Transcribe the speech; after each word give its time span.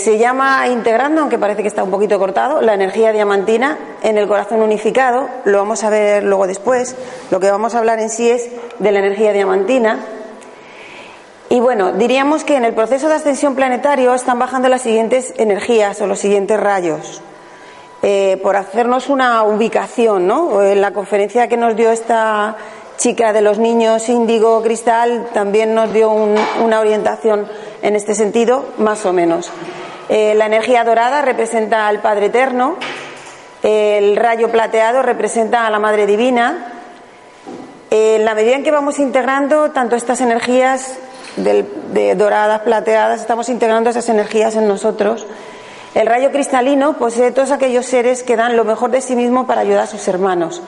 se 0.00 0.18
llama 0.18 0.66
integrando, 0.66 1.20
aunque 1.20 1.38
parece 1.38 1.62
que 1.62 1.68
está 1.68 1.84
un 1.84 1.90
poquito 1.90 2.18
cortado, 2.18 2.60
la 2.60 2.74
energía 2.74 3.12
diamantina 3.12 3.78
en 4.02 4.18
el 4.18 4.26
corazón 4.26 4.62
unificado. 4.62 5.28
Lo 5.44 5.58
vamos 5.58 5.84
a 5.84 5.90
ver 5.90 6.24
luego 6.24 6.48
después. 6.48 6.96
Lo 7.30 7.38
que 7.38 7.50
vamos 7.50 7.74
a 7.74 7.78
hablar 7.78 8.00
en 8.00 8.10
sí 8.10 8.28
es 8.28 8.50
de 8.78 8.90
la 8.92 8.98
energía 8.98 9.32
diamantina. 9.32 10.00
Y 11.48 11.60
bueno, 11.60 11.92
diríamos 11.92 12.42
que 12.42 12.56
en 12.56 12.64
el 12.64 12.74
proceso 12.74 13.08
de 13.08 13.14
ascensión 13.14 13.54
planetario 13.54 14.14
están 14.14 14.38
bajando 14.38 14.68
las 14.68 14.82
siguientes 14.82 15.34
energías 15.36 16.00
o 16.00 16.06
los 16.06 16.18
siguientes 16.18 16.58
rayos. 16.58 17.22
Eh, 18.02 18.38
por 18.42 18.56
hacernos 18.56 19.08
una 19.08 19.42
ubicación, 19.42 20.26
¿no? 20.26 20.62
En 20.62 20.80
la 20.80 20.92
conferencia 20.92 21.48
que 21.48 21.56
nos 21.56 21.76
dio 21.76 21.90
esta 21.90 22.56
chica 22.96 23.32
de 23.32 23.40
los 23.40 23.58
niños 23.58 24.08
índigo 24.08 24.62
cristal 24.62 25.28
también 25.32 25.74
nos 25.74 25.92
dio 25.92 26.10
una 26.10 26.80
orientación 26.80 27.46
en 27.82 27.96
este 27.96 28.14
sentido, 28.14 28.64
más 28.78 29.04
o 29.06 29.12
menos. 29.12 29.50
Eh, 30.12 30.34
la 30.34 30.46
energía 30.46 30.82
dorada 30.82 31.22
representa 31.22 31.86
al 31.86 32.00
Padre 32.00 32.26
Eterno, 32.26 32.76
el 33.62 34.16
rayo 34.16 34.50
plateado 34.50 35.02
representa 35.02 35.68
a 35.68 35.70
la 35.70 35.78
Madre 35.78 36.04
Divina. 36.04 36.72
En 37.90 38.24
la 38.24 38.34
medida 38.34 38.56
en 38.56 38.64
que 38.64 38.72
vamos 38.72 38.98
integrando 38.98 39.70
tanto 39.70 39.94
estas 39.94 40.20
energías 40.20 40.98
de 41.36 42.14
doradas, 42.16 42.62
plateadas, 42.62 43.20
estamos 43.20 43.48
integrando 43.48 43.90
esas 43.90 44.08
energías 44.08 44.56
en 44.56 44.66
nosotros. 44.66 45.28
El 45.94 46.08
rayo 46.08 46.32
cristalino 46.32 46.94
posee 46.94 47.30
todos 47.30 47.52
aquellos 47.52 47.86
seres 47.86 48.24
que 48.24 48.34
dan 48.34 48.56
lo 48.56 48.64
mejor 48.64 48.90
de 48.90 49.02
sí 49.02 49.14
mismo 49.14 49.46
para 49.46 49.60
ayudar 49.60 49.84
a 49.84 49.86
sus 49.86 50.08
hermanos. 50.08 50.60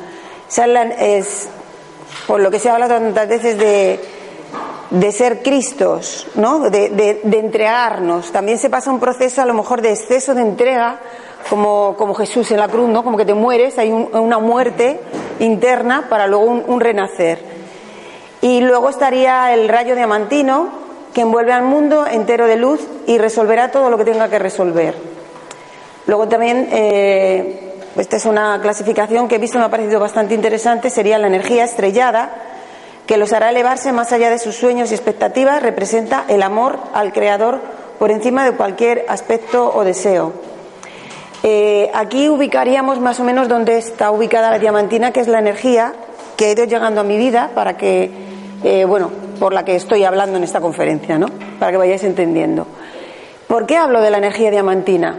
Por 2.29 2.39
lo 2.39 2.51
que 2.53 2.61
se 2.61 2.71
habla 2.71 2.87
tantas 2.87 3.27
veces 3.29 3.59
de, 3.59 3.99
de 4.93 5.11
ser 5.11 5.43
Cristos, 5.43 6.27
¿no? 6.35 6.69
De, 6.69 7.21
entregarnos. 7.25 8.31
También 8.31 8.59
se 8.59 8.69
pasa 8.69 8.91
un 8.91 9.01
proceso 9.01 9.41
a 9.41 9.47
lo 9.47 9.55
mejor 9.55 9.81
de 9.81 9.91
exceso 9.91 10.35
de 10.35 10.43
entrega, 10.43 10.99
como, 11.49 11.97
como 11.97 12.15
Jesús 12.15 12.51
en 12.51 12.59
la 12.59 12.69
cruz, 12.69 12.91
¿no? 12.91 13.03
Como 13.03 13.17
que 13.17 13.25
te 13.25 13.33
mueres, 13.33 13.79
hay 13.79 13.91
una 13.91 14.39
muerte 14.39 15.01
interna 15.41 16.09
para 16.11 16.27
luego 16.27 16.45
un, 16.45 16.81
renacer. 16.81 17.41
Y 18.43 18.61
luego 18.61 18.91
estaría 18.91 19.55
el 19.55 19.69
rayo 19.69 19.97
diamantino, 19.97 20.83
que 21.15 21.23
envuelve 21.23 21.53
al 21.53 21.63
mundo 21.63 22.07
entero 22.07 22.47
de 22.47 22.57
luz 22.57 22.81
y 23.07 23.17
resolverá 23.17 23.71
todo 23.71 23.89
lo 23.89 23.97
que 23.97 24.05
tenga 24.05 24.29
que 24.29 24.39
resolver. 24.39 24.95
Luego 26.07 26.29
también, 26.29 26.69
eh, 26.71 27.77
esta 27.97 28.17
es 28.17 28.27
una 28.27 28.61
clasificación 28.61 29.27
que 29.27 29.37
he 29.37 29.39
visto, 29.39 29.59
me 29.59 29.65
ha 29.65 29.71
parecido 29.71 30.01
bastante 30.01 30.35
interesante, 30.35 30.91
sería 30.91 31.19
la 31.19 31.29
energía 31.29 31.65
estrellada, 31.65 32.52
que 33.07 33.17
los 33.17 33.33
hará 33.33 33.51
elevarse 33.51 33.93
más 33.93 34.13
allá 34.13 34.31
de 34.31 34.39
sus 34.39 34.57
sueños 34.57 34.91
y 34.91 34.95
expectativas, 34.95 35.63
representa 35.63 36.25
el 36.29 36.43
amor 36.43 36.79
al 36.95 37.13
Creador 37.13 37.61
por 37.99 38.11
encima 38.11 38.45
de 38.45 38.53
cualquier 38.53 39.05
aspecto 39.09 39.73
o 39.75 39.85
deseo. 39.85 40.33
Eh, 41.43 41.91
aquí 41.93 42.29
ubicaríamos 42.29 43.01
más 43.01 43.19
o 43.19 43.25
menos 43.25 43.49
donde 43.49 43.79
está 43.79 44.13
ubicada 44.13 44.51
la 44.51 44.59
diamantina, 44.59 45.13
que 45.13 45.21
es 45.21 45.29
la 45.29 45.41
energía 45.41 45.93
que 46.37 46.47
ha 46.47 46.53
ido 46.53 46.65
llegando 46.65 47.01
a 47.01 47.05
mi 47.05 47.17
vida 47.17 47.51
para 47.55 47.77
que, 47.77 48.11
eh, 48.63 48.85
bueno, 48.85 49.11
por 49.41 49.53
la 49.53 49.65
que 49.65 49.75
estoy 49.75 50.05
hablando 50.05 50.39
en 50.39 50.45
esta 50.45 50.61
conferencia, 50.61 51.19
¿no? 51.19 51.27
Para 51.59 51.73
que 51.73 51.79
vayáis 51.79 52.05
entendiendo. 52.05 52.67
¿Por 53.49 53.67
qué 53.67 53.77
hablo 53.77 54.01
de 54.01 54.11
la 54.11 54.19
energía 54.19 54.53
diamantina? 54.53 55.19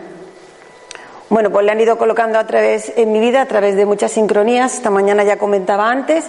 Bueno, 1.30 1.50
pues 1.50 1.66
le 1.66 1.72
han 1.72 1.82
ido 1.82 1.98
colocando 1.98 2.40
a 2.40 2.48
través 2.48 2.94
en 2.96 3.12
mi 3.12 3.20
vida, 3.20 3.42
a 3.42 3.46
través 3.46 3.76
de 3.76 3.86
muchas 3.86 4.12
sincronías. 4.12 4.76
Esta 4.76 4.90
mañana 4.90 5.24
ya 5.24 5.38
comentaba 5.38 5.90
antes 5.90 6.26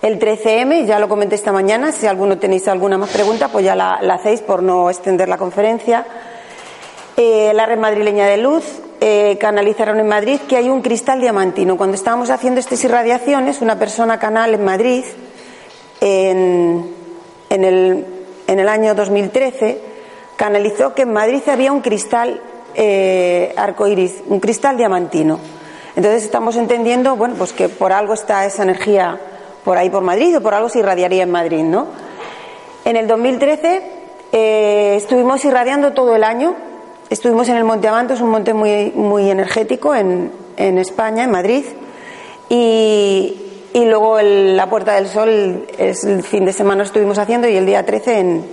el 0.00 0.18
13M, 0.20 0.86
ya 0.86 1.00
lo 1.00 1.08
comenté 1.08 1.34
esta 1.34 1.50
mañana, 1.50 1.90
si 1.90 2.06
alguno 2.06 2.38
tenéis 2.38 2.68
alguna 2.68 2.98
más 2.98 3.10
pregunta, 3.10 3.48
pues 3.48 3.64
ya 3.64 3.74
la, 3.74 3.94
hacéis 3.94 4.42
por 4.42 4.62
no 4.62 4.90
extender 4.90 5.28
la 5.28 5.36
conferencia. 5.36 6.06
Eh, 7.16 7.50
la 7.52 7.66
red 7.66 7.78
madrileña 7.78 8.26
de 8.26 8.36
luz, 8.36 8.64
eh, 9.00 9.36
canalizaron 9.40 9.98
en 9.98 10.06
Madrid 10.06 10.40
que 10.48 10.56
hay 10.56 10.68
un 10.68 10.82
cristal 10.82 11.20
diamantino. 11.20 11.76
Cuando 11.76 11.96
estábamos 11.96 12.30
haciendo 12.30 12.60
estas 12.60 12.82
irradiaciones, 12.84 13.60
una 13.60 13.76
persona 13.76 14.20
canal 14.20 14.54
en 14.54 14.64
Madrid, 14.64 15.04
en, 16.00 16.94
el, 17.50 18.06
en 18.46 18.58
el 18.60 18.68
año 18.68 18.94
2013, 18.94 19.80
canalizó 20.36 20.94
que 20.94 21.02
en 21.02 21.12
Madrid 21.12 21.42
había 21.48 21.72
un 21.72 21.80
cristal 21.80 22.40
eh, 22.74 23.52
arcoíris, 23.56 24.22
un 24.28 24.38
cristal 24.38 24.76
diamantino. 24.76 25.40
Entonces 25.96 26.22
estamos 26.22 26.54
entendiendo, 26.54 27.16
bueno, 27.16 27.34
pues 27.36 27.52
que 27.52 27.68
por 27.68 27.92
algo 27.92 28.14
está 28.14 28.46
esa 28.46 28.62
energía 28.62 29.18
por 29.68 29.76
ahí 29.76 29.90
por 29.90 30.02
Madrid 30.02 30.34
o 30.34 30.40
por 30.40 30.54
algo 30.54 30.70
se 30.70 30.78
irradiaría 30.78 31.24
en 31.24 31.30
Madrid, 31.30 31.62
¿no? 31.62 31.88
En 32.86 32.96
el 32.96 33.06
2013 33.06 33.82
eh, 34.32 34.94
estuvimos 34.96 35.44
irradiando 35.44 35.92
todo 35.92 36.16
el 36.16 36.24
año. 36.24 36.56
Estuvimos 37.10 37.50
en 37.50 37.56
el 37.58 37.64
Monte 37.64 37.86
Avanto, 37.86 38.14
es 38.14 38.22
un 38.22 38.30
monte 38.30 38.54
muy, 38.54 38.92
muy 38.92 39.28
energético 39.28 39.94
en, 39.94 40.32
en 40.56 40.78
España, 40.78 41.24
en 41.24 41.30
Madrid. 41.30 41.66
Y, 42.48 43.36
y 43.74 43.84
luego 43.84 44.18
la 44.22 44.70
Puerta 44.70 44.94
del 44.94 45.06
Sol, 45.06 45.66
es 45.76 46.02
el 46.04 46.22
fin 46.22 46.46
de 46.46 46.54
semana 46.54 46.82
estuvimos 46.84 47.18
haciendo 47.18 47.46
y 47.46 47.54
el 47.54 47.66
día 47.66 47.84
13 47.84 48.18
en, 48.20 48.46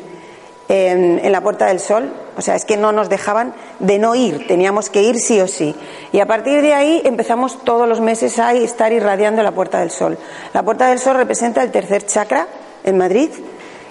en, 0.68 1.32
la 1.32 1.42
Puerta 1.42 1.68
del 1.68 1.80
Sol. 1.80 2.12
O 2.38 2.42
sea, 2.42 2.56
es 2.56 2.66
que 2.66 2.78
no 2.78 2.92
nos 2.92 3.10
dejaban 3.10 3.54
de 3.80 3.98
no 4.00 4.16
ir, 4.16 4.48
teníamos 4.48 4.90
que 4.90 5.04
ir 5.04 5.18
sí 5.20 5.40
o 5.40 5.48
sí. 5.48 5.76
Y 6.12 6.20
a 6.20 6.26
partir 6.26 6.62
de 6.62 6.74
ahí 6.74 7.02
empezamos 7.06 7.64
todos 7.64 7.88
los 7.88 8.02
meses 8.02 8.40
a 8.40 8.54
estar 8.54 8.92
irradiando 8.92 9.42
la 9.44 9.52
Puerta 9.52 9.80
del 9.80 9.92
Sol. 9.92 10.18
La 10.54 10.64
Puerta 10.64 10.88
del 10.90 11.00
Sol 11.00 11.16
representa 11.16 11.64
el 11.64 11.72
tercer 11.72 12.06
chakra 12.06 12.48
en 12.84 12.98
Madrid. 12.98 13.30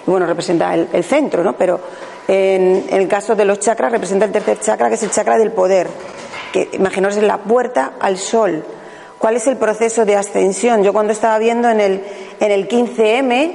Bueno, 0.05 0.27
representa 0.27 0.73
el, 0.75 1.03
centro, 1.03 1.43
¿no? 1.43 1.53
Pero 1.53 1.79
en, 2.27 2.85
el 2.91 3.07
caso 3.07 3.35
de 3.35 3.45
los 3.45 3.59
chakras 3.59 3.91
representa 3.91 4.25
el 4.25 4.31
tercer 4.31 4.59
chakra, 4.59 4.89
que 4.89 4.95
es 4.95 5.03
el 5.03 5.09
chakra 5.09 5.37
del 5.37 5.51
poder. 5.51 5.87
Que 6.53 6.69
imaginaos 6.73 7.17
la 7.17 7.39
puerta 7.39 7.93
al 7.99 8.17
sol. 8.17 8.63
¿Cuál 9.17 9.37
es 9.37 9.47
el 9.47 9.57
proceso 9.57 10.05
de 10.05 10.15
ascensión? 10.15 10.83
Yo 10.83 10.93
cuando 10.93 11.11
estaba 11.11 11.39
viendo 11.39 11.67
en 11.69 11.81
el, 11.81 12.03
en 12.39 12.51
el 12.51 12.67
15M, 12.67 13.53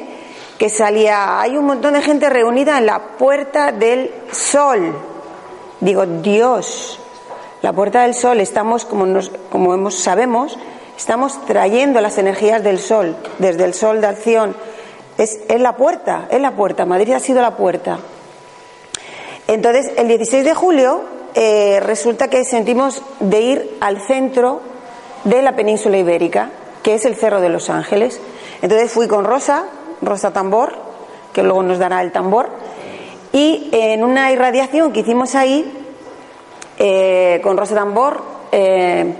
que 0.61 0.69
salía, 0.69 1.41
hay 1.41 1.57
un 1.57 1.65
montón 1.65 1.95
de 1.95 2.03
gente 2.03 2.29
reunida 2.29 2.77
en 2.77 2.85
la 2.85 3.17
puerta 3.17 3.73
del 3.73 4.13
sol. 4.31 4.95
Digo, 5.81 6.05
Dios, 6.05 7.01
la 7.63 7.73
puerta 7.73 8.03
del 8.03 8.15
sol, 8.15 8.41
estamos, 8.41 8.85
como, 8.85 9.07
nos, 9.07 9.31
como 9.51 9.73
hemos, 9.73 9.99
sabemos, 9.99 10.59
estamos 10.99 11.47
trayendo 11.47 12.03
las 12.03 12.19
energías 12.19 12.63
del 12.63 12.79
sol, 12.79 13.17
desde 13.39 13.65
el 13.65 13.73
sol 13.73 14.03
de 14.03 14.09
acción. 14.09 14.55
Es, 15.17 15.41
es 15.49 15.61
la 15.63 15.77
puerta, 15.77 16.29
es 16.31 16.43
la 16.43 16.51
puerta, 16.51 16.85
Madrid 16.85 17.15
ha 17.15 17.21
sido 17.21 17.41
la 17.41 17.57
puerta. 17.57 17.99
Entonces, 19.47 19.91
el 19.97 20.09
16 20.09 20.45
de 20.45 20.55
julio 20.55 21.05
eh, 21.37 21.81
resulta 21.81 22.29
que 22.29 22.45
sentimos 22.45 23.03
de 23.19 23.41
ir 23.41 23.79
al 23.81 24.03
centro 24.03 24.61
de 25.25 25.41
la 25.41 25.57
península 25.57 25.97
ibérica, 25.97 26.51
que 26.83 26.97
es 26.97 27.07
el 27.07 27.17
Cerro 27.17 27.41
de 27.41 27.49
los 27.49 27.71
Ángeles. 27.71 28.21
Entonces 28.61 28.93
fui 28.93 29.09
con 29.09 29.25
Rosa, 29.25 29.65
Rosa 30.03 30.33
Tambor, 30.33 30.75
que 31.33 31.43
luego 31.43 31.63
nos 31.63 31.79
dará 31.79 32.03
el 32.03 32.13
tambor. 32.13 32.49
Y 33.33 33.69
en 33.73 34.03
una 34.05 34.33
irradiación 34.33 34.93
que 34.93 35.01
hicimos 35.01 35.35
ahí, 35.35 35.71
eh, 36.79 37.41
con 37.43 37.57
Rosa 37.57 37.75
Tambor, 37.75 38.23
eh, 38.53 39.15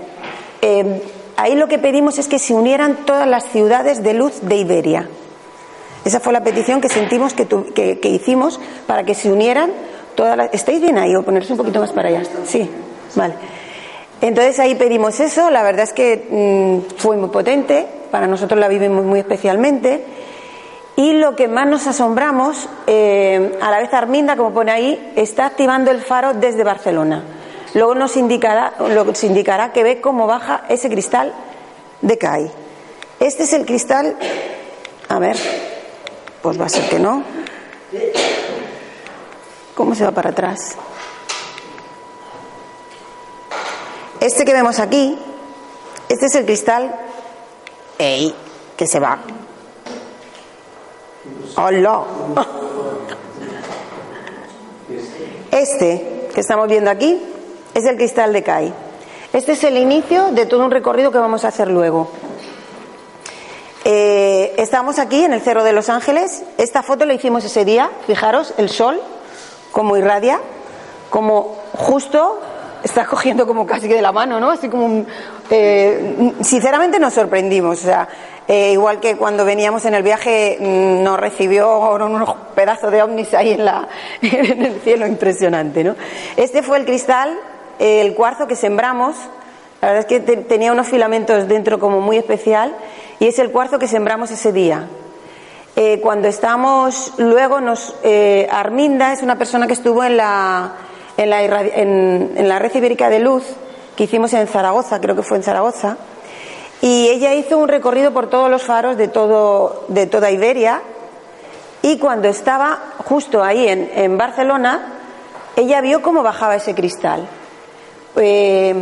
eh, 0.61 1.01
ahí 1.37 1.55
lo 1.55 1.67
que 1.67 1.79
pedimos 1.79 2.19
es 2.19 2.27
que 2.27 2.39
se 2.39 2.53
unieran 2.53 3.05
todas 3.05 3.27
las 3.27 3.45
ciudades 3.49 4.03
de 4.03 4.13
luz 4.13 4.41
de 4.41 4.55
Iberia. 4.57 5.07
Esa 6.03 6.19
fue 6.19 6.33
la 6.33 6.43
petición 6.43 6.81
que 6.81 6.89
sentimos 6.89 7.33
que, 7.33 7.45
que, 7.45 8.09
hicimos 8.09 8.59
para 8.87 9.03
que 9.03 9.13
se 9.13 9.31
unieran 9.31 9.71
todas 10.15 10.35
las. 10.35 10.49
¿Estáis 10.51 10.81
bien 10.81 10.97
ahí 10.97 11.15
o 11.15 11.21
ponerse 11.21 11.53
un 11.53 11.57
poquito 11.57 11.79
más 11.79 11.91
para 11.91 12.09
allá? 12.09 12.23
Sí, 12.45 12.67
vale. 13.15 13.35
Entonces 14.19 14.59
ahí 14.59 14.75
pedimos 14.75 15.19
eso, 15.19 15.49
la 15.49 15.63
verdad 15.63 15.83
es 15.83 15.93
que 15.93 16.27
mm, 16.29 16.97
fue 16.97 17.17
muy 17.17 17.29
potente, 17.29 17.87
para 18.09 18.27
nosotros 18.27 18.59
la 18.59 18.67
vivimos 18.67 19.05
muy 19.05 19.19
especialmente. 19.19 20.03
Y 20.95 21.13
lo 21.13 21.35
que 21.35 21.47
más 21.47 21.67
nos 21.67 21.87
asombramos, 21.87 22.67
eh, 22.85 23.57
a 23.61 23.71
la 23.71 23.79
vez 23.79 23.93
Arminda, 23.93 24.35
como 24.35 24.53
pone 24.53 24.71
ahí, 24.71 25.13
está 25.15 25.45
activando 25.45 25.89
el 25.89 26.01
faro 26.01 26.33
desde 26.33 26.63
Barcelona. 26.63 27.23
Luego 27.73 27.95
nos 27.95 28.17
indicará, 28.17 28.73
nos 28.79 29.23
indicará 29.23 29.71
que 29.71 29.83
ve 29.83 30.01
cómo 30.01 30.27
baja 30.27 30.65
ese 30.67 30.89
cristal 30.89 31.33
de 32.01 32.17
CAI. 32.17 32.51
Este 33.19 33.43
es 33.43 33.53
el 33.53 33.65
cristal, 33.65 34.17
a 35.07 35.19
ver, 35.19 35.37
pues 36.41 36.59
va 36.59 36.65
a 36.65 36.69
ser 36.69 36.89
que 36.89 36.99
no. 36.99 37.23
¿Cómo 39.75 39.95
se 39.95 40.03
va 40.03 40.11
para 40.11 40.31
atrás? 40.31 40.75
Este 44.19 44.43
que 44.43 44.53
vemos 44.53 44.79
aquí, 44.79 45.17
este 46.09 46.25
es 46.25 46.35
el 46.35 46.45
cristal 46.45 46.93
que 47.97 48.87
se 48.87 48.99
va 48.99 49.19
¡Hola! 51.55 52.03
Este 55.51 56.29
que 56.33 56.39
estamos 56.39 56.67
viendo 56.69 56.89
aquí 56.89 57.21
es 57.73 57.85
el 57.85 57.97
cristal 57.97 58.31
de 58.31 58.41
Kai. 58.41 58.73
Este 59.33 59.53
es 59.53 59.63
el 59.65 59.77
inicio 59.77 60.31
de 60.31 60.45
todo 60.45 60.63
un 60.63 60.71
recorrido 60.71 61.11
que 61.11 61.17
vamos 61.17 61.43
a 61.43 61.49
hacer 61.49 61.67
luego. 61.67 62.09
Eh, 63.83 64.53
estamos 64.57 64.97
aquí 64.99 65.23
en 65.23 65.33
el 65.33 65.41
Cerro 65.41 65.63
de 65.63 65.73
los 65.73 65.89
Ángeles. 65.89 66.43
Esta 66.57 66.83
foto 66.83 67.05
la 67.05 67.13
hicimos 67.13 67.43
ese 67.43 67.65
día. 67.65 67.89
Fijaros, 68.07 68.53
el 68.57 68.69
sol, 68.69 69.01
como 69.71 69.97
irradia, 69.97 70.39
como 71.09 71.57
justo 71.73 72.39
está 72.83 73.05
cogiendo 73.05 73.45
como 73.45 73.65
casi 73.65 73.87
que 73.87 73.95
de 73.95 74.01
la 74.01 74.11
mano, 74.11 74.39
¿no? 74.39 74.51
Así 74.51 74.69
como 74.69 75.05
eh, 75.49 76.33
sinceramente 76.41 76.99
nos 76.99 77.13
sorprendimos. 77.13 77.79
O 77.79 77.83
sea, 77.83 78.07
eh, 78.47 78.71
igual 78.71 78.99
que 78.99 79.15
cuando 79.15 79.45
veníamos 79.45 79.85
en 79.85 79.93
el 79.93 80.03
viaje 80.03 80.57
mm, 80.59 81.03
nos 81.03 81.19
recibió 81.19 81.79
unos 81.95 82.35
pedazos 82.55 82.91
de 82.91 83.03
ovnis 83.03 83.33
ahí 83.33 83.51
en, 83.51 83.65
la, 83.65 83.87
en 84.21 84.65
el 84.65 84.81
cielo, 84.81 85.05
impresionante, 85.05 85.83
¿no? 85.83 85.95
Este 86.35 86.63
fue 86.63 86.77
el 86.77 86.85
cristal, 86.85 87.37
el 87.79 88.13
cuarzo 88.15 88.47
que 88.47 88.55
sembramos. 88.55 89.15
La 89.81 89.93
verdad 89.93 90.05
es 90.11 90.21
que 90.21 90.35
tenía 90.35 90.71
unos 90.71 90.87
filamentos 90.87 91.47
dentro 91.47 91.79
como 91.79 92.01
muy 92.01 92.15
especial 92.17 92.75
y 93.19 93.27
es 93.27 93.39
el 93.39 93.51
cuarzo 93.51 93.79
que 93.79 93.87
sembramos 93.87 94.29
ese 94.29 94.51
día. 94.51 94.87
Eh, 95.75 95.99
cuando 96.01 96.27
estamos, 96.27 97.13
luego 97.17 97.61
nos, 97.61 97.95
Arminda 98.51 99.13
es 99.13 99.23
una 99.23 99.37
persona 99.37 99.65
que 99.65 99.73
estuvo 99.73 100.03
en 100.03 100.17
la 100.17 100.75
en 101.23 101.29
la, 101.29 101.43
en, 101.43 102.59
red 102.59 102.75
ibérica 102.75 103.09
de 103.09 103.19
luz 103.19 103.43
que 103.95 104.05
hicimos 104.05 104.33
en 104.33 104.47
Zaragoza, 104.47 104.99
creo 104.99 105.15
que 105.15 105.23
fue 105.23 105.37
en 105.37 105.43
Zaragoza, 105.43 105.97
y 106.81 107.09
ella 107.09 107.33
hizo 107.33 107.57
un 107.57 107.67
recorrido 107.67 108.11
por 108.11 108.29
todos 108.29 108.49
los 108.49 108.63
faros 108.63 108.97
de, 108.97 109.07
todo, 109.07 109.85
de 109.87 110.07
toda 110.07 110.31
Iberia 110.31 110.81
y 111.83 111.97
cuando 111.97 112.27
estaba 112.27 112.79
justo 113.05 113.43
ahí 113.43 113.67
en, 113.67 114.17
Barcelona, 114.17 114.93
ella 115.55 115.81
vio 115.81 116.01
cómo 116.01 116.23
bajaba 116.23 116.55
ese 116.55 116.75
cristal. 116.75 117.27
Eh, 118.15 118.75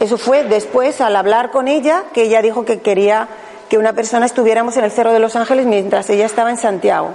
eso 0.00 0.18
fue 0.18 0.44
después, 0.44 1.00
al 1.00 1.14
hablar 1.14 1.50
con 1.50 1.68
ella, 1.68 2.04
que 2.12 2.22
ella 2.22 2.42
dijo 2.42 2.64
que 2.64 2.80
quería 2.80 3.28
que 3.68 3.78
una 3.78 3.92
persona 3.92 4.26
estuviéramos 4.26 4.76
en 4.76 4.84
el 4.84 4.90
Cerro 4.90 5.12
de 5.12 5.20
los 5.20 5.36
Ángeles 5.36 5.66
mientras 5.66 6.10
ella 6.10 6.26
estaba 6.26 6.50
en 6.50 6.56
Santiago. 6.56 7.10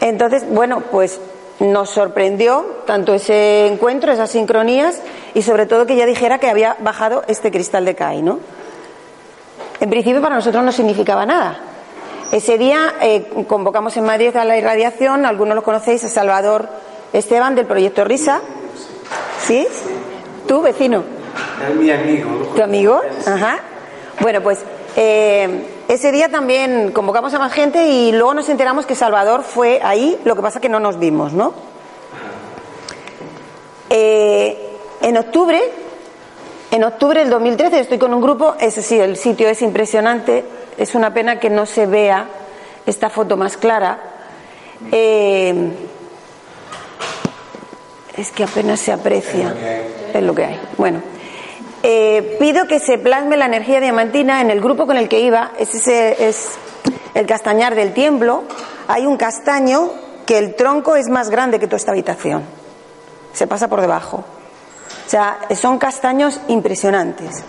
Entonces, 0.00 0.44
bueno, 0.48 0.82
pues 0.90 1.18
nos 1.62 1.90
sorprendió 1.90 2.66
tanto 2.86 3.14
ese 3.14 3.66
encuentro, 3.68 4.12
esas 4.12 4.30
sincronías 4.30 5.00
y 5.32 5.42
sobre 5.42 5.66
todo 5.66 5.86
que 5.86 5.94
ella 5.94 6.06
dijera 6.06 6.38
que 6.38 6.50
había 6.50 6.76
bajado 6.80 7.22
este 7.28 7.50
cristal 7.50 7.84
de 7.84 7.94
Kai, 7.94 8.20
¿no? 8.20 8.40
En 9.80 9.88
principio 9.88 10.20
para 10.20 10.34
nosotros 10.34 10.62
no 10.64 10.72
significaba 10.72 11.24
nada. 11.24 11.58
Ese 12.32 12.58
día 12.58 12.94
eh, 13.00 13.44
convocamos 13.46 13.96
en 13.96 14.04
Madrid 14.04 14.34
a 14.36 14.44
la 14.44 14.56
irradiación, 14.56 15.24
algunos 15.24 15.54
lo 15.54 15.62
conocéis, 15.62 16.02
a 16.04 16.08
Salvador 16.08 16.68
Esteban 17.12 17.54
del 17.54 17.66
proyecto 17.66 18.04
Risa. 18.04 18.40
¿Sí? 19.46 19.66
¿Tú, 20.48 20.62
vecino? 20.62 21.04
Es 21.68 21.76
mi 21.76 21.90
amigo. 21.90 22.52
¿Tu 22.56 22.62
amigo? 22.62 23.00
Ajá. 23.26 23.60
Bueno, 24.20 24.40
pues 24.40 24.60
eh, 24.96 25.81
ese 25.92 26.10
día 26.10 26.30
también 26.30 26.90
convocamos 26.92 27.34
a 27.34 27.38
más 27.38 27.52
gente 27.52 27.86
y 27.86 28.12
luego 28.12 28.32
nos 28.32 28.48
enteramos 28.48 28.86
que 28.86 28.94
Salvador 28.94 29.42
fue 29.42 29.78
ahí, 29.82 30.18
lo 30.24 30.34
que 30.34 30.40
pasa 30.40 30.58
que 30.58 30.70
no 30.70 30.80
nos 30.80 30.98
vimos, 30.98 31.34
¿no? 31.34 31.52
Eh, 33.90 34.78
en 35.02 35.16
octubre, 35.18 35.60
en 36.70 36.84
octubre 36.84 37.20
del 37.20 37.28
2013 37.28 37.80
estoy 37.80 37.98
con 37.98 38.14
un 38.14 38.22
grupo, 38.22 38.54
ese 38.58 38.80
sí, 38.80 38.98
el 38.98 39.18
sitio 39.18 39.48
es 39.50 39.60
impresionante, 39.60 40.44
es 40.78 40.94
una 40.94 41.12
pena 41.12 41.38
que 41.38 41.50
no 41.50 41.66
se 41.66 41.84
vea 41.84 42.26
esta 42.86 43.10
foto 43.10 43.36
más 43.36 43.58
clara. 43.58 43.98
Eh, 44.90 45.72
es 48.16 48.30
que 48.30 48.44
apenas 48.44 48.80
se 48.80 48.92
aprecia, 48.92 49.54
es 50.14 50.22
lo 50.22 50.34
que 50.34 50.44
hay. 50.44 50.60
Bueno. 50.78 51.02
Eh, 51.82 52.36
pido 52.38 52.66
que 52.66 52.78
se 52.78 52.98
plasme 52.98 53.36
la 53.36 53.46
energía 53.46 53.80
diamantina 53.80 54.40
en 54.40 54.50
el 54.50 54.60
grupo 54.60 54.86
con 54.86 54.96
el 54.96 55.08
que 55.08 55.20
iba, 55.20 55.52
ese 55.58 56.28
es 56.28 56.50
el 57.14 57.26
castañar 57.26 57.74
del 57.74 57.92
tiemblo. 57.92 58.44
Hay 58.88 59.06
un 59.06 59.16
castaño 59.16 59.90
que 60.24 60.38
el 60.38 60.54
tronco 60.54 60.96
es 60.96 61.08
más 61.08 61.30
grande 61.30 61.58
que 61.58 61.66
toda 61.66 61.78
esta 61.78 61.92
habitación. 61.92 62.44
Se 63.32 63.46
pasa 63.46 63.68
por 63.68 63.80
debajo. 63.80 64.24
O 65.06 65.10
sea, 65.10 65.38
son 65.54 65.78
castaños 65.78 66.40
impresionantes. 66.48 67.42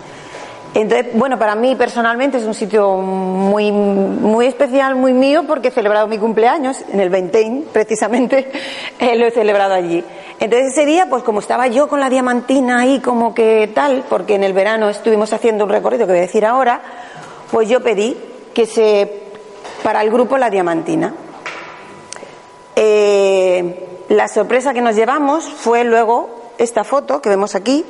Entonces, 0.74 1.14
bueno, 1.14 1.38
para 1.38 1.54
mí 1.54 1.76
personalmente 1.76 2.38
es 2.38 2.44
un 2.44 2.54
sitio 2.54 2.96
muy, 2.96 3.70
muy 3.70 4.46
especial, 4.46 4.96
muy 4.96 5.12
mío, 5.12 5.44
porque 5.46 5.68
he 5.68 5.70
celebrado 5.70 6.08
mi 6.08 6.18
cumpleaños 6.18 6.78
en 6.92 6.98
el 6.98 7.10
20, 7.10 7.66
precisamente, 7.72 8.50
eh, 8.98 9.16
lo 9.16 9.26
he 9.26 9.30
celebrado 9.30 9.74
allí. 9.74 10.04
Entonces 10.40 10.72
ese 10.72 10.84
día, 10.84 11.06
pues 11.08 11.22
como 11.22 11.40
estaba 11.40 11.68
yo 11.68 11.88
con 11.88 12.00
la 12.00 12.10
diamantina 12.10 12.80
ahí 12.80 13.00
como 13.00 13.34
que 13.34 13.70
tal, 13.74 14.04
porque 14.08 14.34
en 14.34 14.44
el 14.44 14.52
verano 14.52 14.88
estuvimos 14.88 15.32
haciendo 15.32 15.64
un 15.64 15.70
recorrido 15.70 16.06
que 16.06 16.12
voy 16.12 16.18
a 16.18 16.22
decir 16.22 16.44
ahora, 16.44 16.82
pues 17.50 17.68
yo 17.68 17.82
pedí 17.82 18.16
que 18.52 18.66
se, 18.66 19.22
para 19.82 20.02
el 20.02 20.10
grupo 20.10 20.36
la 20.36 20.50
diamantina. 20.50 21.14
Eh, 22.76 24.02
la 24.08 24.28
sorpresa 24.28 24.74
que 24.74 24.82
nos 24.82 24.96
llevamos 24.96 25.44
fue 25.44 25.84
luego 25.84 26.52
esta 26.58 26.84
foto 26.84 27.22
que 27.22 27.28
vemos 27.28 27.54
aquí, 27.54 27.84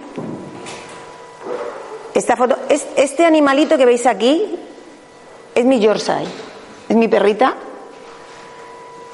esta 2.15 2.37
foto, 2.37 2.57
es, 2.69 2.87
este 2.97 3.27
animalito 3.27 3.77
que 3.77 3.87
veis 3.87 4.07
aquí 4.07 4.59
es 5.55 5.65
mi 5.65 5.81
Yorkshire, 5.81 6.27
es 6.89 6.97
mi 6.97 7.09
perrita. 7.09 7.55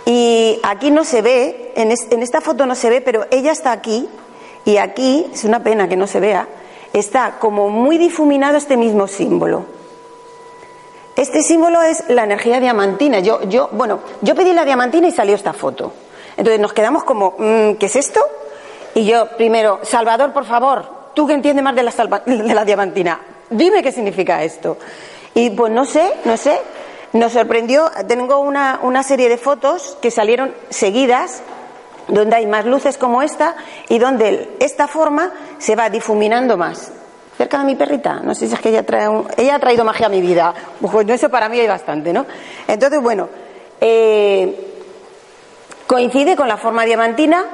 Y 0.06 0.58
aquí 0.62 0.90
no 0.90 1.04
se 1.04 1.22
ve, 1.22 1.72
en, 1.76 1.90
en 1.90 2.22
esta 2.22 2.40
foto 2.40 2.66
no 2.66 2.74
se 2.74 2.90
ve, 2.90 3.00
pero 3.00 3.26
ella 3.30 3.52
está 3.52 3.72
aquí 3.72 4.08
y 4.64 4.76
aquí, 4.76 5.26
es 5.32 5.44
una 5.44 5.62
pena 5.62 5.88
que 5.88 5.96
no 5.96 6.06
se 6.06 6.20
vea, 6.20 6.48
está 6.92 7.38
como 7.38 7.68
muy 7.68 7.98
difuminado 7.98 8.56
este 8.56 8.76
mismo 8.76 9.06
símbolo. 9.06 9.64
Este 11.16 11.42
símbolo 11.42 11.82
es 11.82 12.04
la 12.08 12.24
energía 12.24 12.60
diamantina. 12.60 13.20
Yo, 13.20 13.42
yo, 13.42 13.68
bueno, 13.72 14.00
yo 14.22 14.34
pedí 14.34 14.52
la 14.52 14.64
diamantina 14.64 15.08
y 15.08 15.12
salió 15.12 15.34
esta 15.34 15.52
foto. 15.52 15.92
Entonces 16.36 16.60
nos 16.60 16.72
quedamos 16.72 17.04
como, 17.04 17.34
mm, 17.36 17.74
¿qué 17.74 17.86
es 17.86 17.96
esto? 17.96 18.20
Y 18.94 19.04
yo 19.04 19.28
primero, 19.36 19.80
Salvador, 19.82 20.32
por 20.32 20.44
favor, 20.44 20.84
tú 21.14 21.26
que 21.26 21.34
entiendes 21.34 21.62
más 21.62 21.74
de 21.74 21.82
la, 21.82 21.92
de 22.24 22.54
la 22.54 22.64
diamantina, 22.64 23.20
dime 23.50 23.82
qué 23.82 23.92
significa 23.92 24.42
esto. 24.42 24.78
Y 25.34 25.50
pues 25.50 25.72
no 25.72 25.84
sé, 25.84 26.14
no 26.24 26.36
sé, 26.36 26.58
nos 27.12 27.32
sorprendió, 27.32 27.90
tengo 28.06 28.38
una, 28.38 28.80
una 28.82 29.02
serie 29.02 29.28
de 29.28 29.38
fotos 29.38 29.96
que 30.00 30.10
salieron 30.10 30.54
seguidas 30.68 31.42
donde 32.08 32.36
hay 32.36 32.46
más 32.46 32.64
luces 32.66 32.98
como 32.98 33.22
esta 33.22 33.56
y 33.88 33.98
donde 33.98 34.56
esta 34.60 34.88
forma 34.88 35.32
se 35.58 35.76
va 35.76 35.90
difuminando 35.90 36.56
más. 36.56 36.92
Cerca 37.36 37.58
de 37.58 37.64
mi 37.64 37.74
perrita, 37.74 38.20
no 38.20 38.34
sé 38.34 38.46
si 38.48 38.54
es 38.54 38.60
que 38.60 38.68
ella, 38.68 38.84
trae 38.84 39.08
ella 39.36 39.54
ha 39.54 39.58
traído 39.58 39.84
magia 39.84 40.06
a 40.06 40.10
mi 40.10 40.20
vida, 40.20 40.52
pues 40.80 41.08
eso 41.08 41.30
para 41.30 41.48
mí 41.48 41.58
hay 41.58 41.66
bastante, 41.66 42.12
¿no? 42.12 42.26
Entonces, 42.68 43.00
bueno, 43.00 43.28
eh, 43.80 44.84
coincide 45.86 46.36
con 46.36 46.48
la 46.48 46.58
forma 46.58 46.84
diamantina 46.84 47.46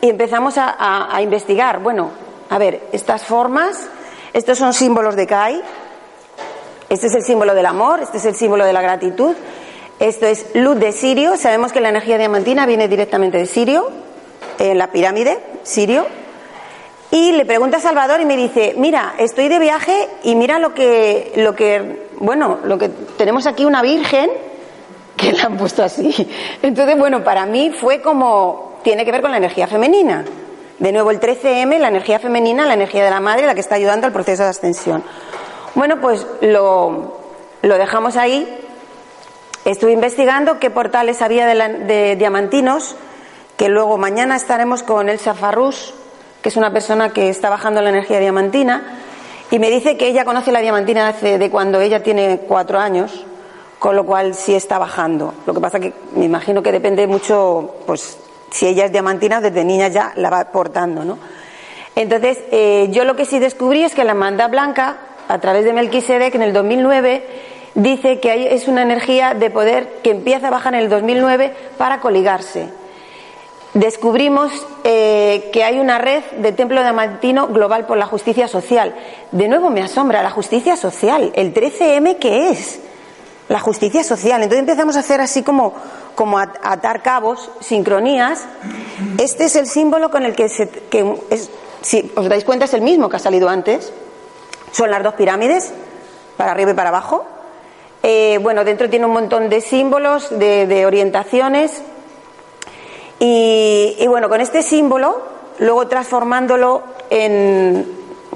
y 0.00 0.10
empezamos 0.10 0.54
a 0.58 1.20
investigar, 1.20 1.80
bueno, 1.80 2.10
a 2.52 2.58
ver, 2.58 2.82
estas 2.92 3.24
formas, 3.24 3.88
estos 4.34 4.58
son 4.58 4.74
símbolos 4.74 5.16
de 5.16 5.26
Kai. 5.26 5.62
Este 6.92 7.06
es 7.06 7.14
el 7.14 7.22
símbolo 7.22 7.54
del 7.54 7.64
amor, 7.64 8.00
este 8.00 8.18
es 8.18 8.24
el 8.26 8.34
símbolo 8.34 8.66
de 8.66 8.74
la 8.74 8.82
gratitud. 8.82 9.34
Esto 9.98 10.26
es 10.26 10.44
luz 10.52 10.78
de 10.78 10.92
Sirio. 10.92 11.38
Sabemos 11.38 11.72
que 11.72 11.80
la 11.80 11.88
energía 11.88 12.18
diamantina 12.18 12.66
viene 12.66 12.86
directamente 12.86 13.38
de 13.38 13.46
Sirio, 13.46 13.88
en 14.58 14.76
la 14.76 14.92
pirámide, 14.92 15.38
Sirio. 15.62 16.04
Y 17.10 17.32
le 17.32 17.46
pregunta 17.46 17.78
a 17.78 17.80
Salvador 17.80 18.20
y 18.20 18.26
me 18.26 18.36
dice, 18.36 18.74
mira, 18.76 19.14
estoy 19.18 19.48
de 19.48 19.58
viaje 19.58 20.06
y 20.22 20.34
mira 20.34 20.58
lo 20.58 20.74
que, 20.74 21.32
lo 21.36 21.54
que, 21.54 22.08
bueno, 22.18 22.58
lo 22.62 22.76
que 22.76 22.90
tenemos 22.90 23.46
aquí 23.46 23.64
una 23.64 23.80
virgen 23.80 24.28
que 25.16 25.32
la 25.32 25.44
han 25.44 25.56
puesto 25.56 25.82
así. 25.82 26.14
Entonces, 26.62 26.98
bueno, 26.98 27.24
para 27.24 27.46
mí 27.46 27.70
fue 27.70 28.02
como, 28.02 28.80
tiene 28.82 29.06
que 29.06 29.12
ver 29.12 29.22
con 29.22 29.30
la 29.30 29.38
energía 29.38 29.66
femenina. 29.66 30.26
De 30.78 30.92
nuevo 30.92 31.10
el 31.10 31.20
13M, 31.20 31.78
la 31.78 31.88
energía 31.88 32.18
femenina, 32.18 32.66
la 32.66 32.74
energía 32.74 33.02
de 33.02 33.08
la 33.08 33.20
madre, 33.20 33.46
la 33.46 33.54
que 33.54 33.60
está 33.60 33.76
ayudando 33.76 34.06
al 34.06 34.12
proceso 34.12 34.42
de 34.42 34.50
ascensión. 34.50 35.02
Bueno, 35.74 36.00
pues 36.00 36.26
lo, 36.42 37.18
dejamos 37.62 38.16
ahí. 38.16 38.46
Estuve 39.64 39.92
investigando 39.92 40.58
qué 40.58 40.70
portales 40.70 41.22
había 41.22 41.46
de, 41.46 42.16
diamantinos, 42.16 42.96
que 43.56 43.68
luego 43.68 43.96
mañana 43.96 44.36
estaremos 44.36 44.82
con 44.82 45.08
Elsa 45.08 45.34
Farrus, 45.34 45.94
que 46.42 46.48
es 46.48 46.56
una 46.56 46.72
persona 46.72 47.10
que 47.10 47.30
está 47.30 47.48
bajando 47.48 47.80
la 47.80 47.90
energía 47.90 48.18
diamantina, 48.18 48.98
y 49.50 49.58
me 49.58 49.70
dice 49.70 49.96
que 49.96 50.08
ella 50.08 50.24
conoce 50.24 50.50
la 50.50 50.60
diamantina 50.60 51.12
de, 51.12 51.38
de 51.38 51.50
cuando 51.50 51.80
ella 51.80 52.02
tiene 52.02 52.40
cuatro 52.48 52.78
años, 52.78 53.24
con 53.78 53.96
lo 53.96 54.04
cual 54.04 54.34
sí 54.34 54.54
está 54.54 54.78
bajando. 54.78 55.32
Lo 55.46 55.54
que 55.54 55.60
pasa 55.60 55.80
que 55.80 55.92
me 56.16 56.24
imagino 56.24 56.62
que 56.62 56.72
depende 56.72 57.06
mucho, 57.06 57.76
pues, 57.86 58.18
si 58.50 58.66
ella 58.66 58.86
es 58.86 58.92
diamantina, 58.92 59.40
desde 59.40 59.64
niña 59.64 59.88
ya 59.88 60.12
la 60.16 60.28
va 60.28 60.44
portando, 60.50 61.04
¿no? 61.04 61.18
Entonces, 61.94 62.38
eh, 62.50 62.88
yo 62.90 63.04
lo 63.04 63.16
que 63.16 63.26
sí 63.26 63.38
descubrí 63.38 63.84
es 63.84 63.94
que 63.94 64.04
la 64.04 64.14
manda 64.14 64.48
blanca, 64.48 64.96
a 65.32 65.38
través 65.38 65.64
de 65.64 65.72
Melquisedec, 65.72 66.34
en 66.34 66.42
el 66.42 66.52
2009, 66.52 67.24
dice 67.74 68.20
que 68.20 68.54
es 68.54 68.68
una 68.68 68.82
energía 68.82 69.32
de 69.32 69.48
poder 69.48 70.00
que 70.02 70.10
empieza 70.10 70.48
a 70.48 70.50
bajar 70.50 70.74
en 70.74 70.80
el 70.80 70.90
2009 70.90 71.54
para 71.78 72.00
coligarse. 72.00 72.68
Descubrimos 73.72 74.52
eh, 74.84 75.48
que 75.50 75.64
hay 75.64 75.80
una 75.80 75.96
red 75.96 76.22
de 76.36 76.52
templo 76.52 76.82
diamantino 76.82 77.48
global 77.48 77.86
por 77.86 77.96
la 77.96 78.04
justicia 78.04 78.46
social. 78.46 78.94
De 79.30 79.48
nuevo 79.48 79.70
me 79.70 79.80
asombra 79.80 80.22
la 80.22 80.30
justicia 80.30 80.76
social. 80.76 81.32
¿El 81.34 81.54
13M 81.54 82.18
qué 82.18 82.50
es? 82.50 82.80
La 83.48 83.60
justicia 83.60 84.04
social. 84.04 84.42
Entonces 84.42 84.60
empezamos 84.60 84.96
a 84.96 85.00
hacer 85.00 85.22
así 85.22 85.42
como, 85.42 85.72
como 86.14 86.38
atar 86.38 87.02
cabos, 87.02 87.50
sincronías. 87.60 88.44
Este 89.16 89.44
es 89.44 89.56
el 89.56 89.66
símbolo 89.66 90.10
con 90.10 90.24
el 90.24 90.34
que, 90.34 90.50
se, 90.50 90.68
que 90.68 91.16
si 91.80 92.12
os 92.14 92.28
dais 92.28 92.44
cuenta, 92.44 92.66
es 92.66 92.74
el 92.74 92.82
mismo 92.82 93.08
que 93.08 93.16
ha 93.16 93.20
salido 93.20 93.48
antes. 93.48 93.94
Son 94.72 94.90
las 94.90 95.02
dos 95.02 95.14
pirámides, 95.14 95.72
para 96.36 96.52
arriba 96.52 96.72
y 96.72 96.74
para 96.74 96.88
abajo. 96.88 97.26
Eh, 98.02 98.38
bueno, 98.42 98.64
dentro 98.64 98.90
tiene 98.90 99.06
un 99.06 99.12
montón 99.12 99.48
de 99.48 99.60
símbolos, 99.60 100.36
de, 100.36 100.84
orientaciones. 100.86 101.82
Y, 103.20 104.04
bueno, 104.08 104.28
con 104.28 104.40
este 104.40 104.62
símbolo, 104.62 105.22
luego 105.58 105.86
transformándolo 105.86 106.82
en, 107.10 107.86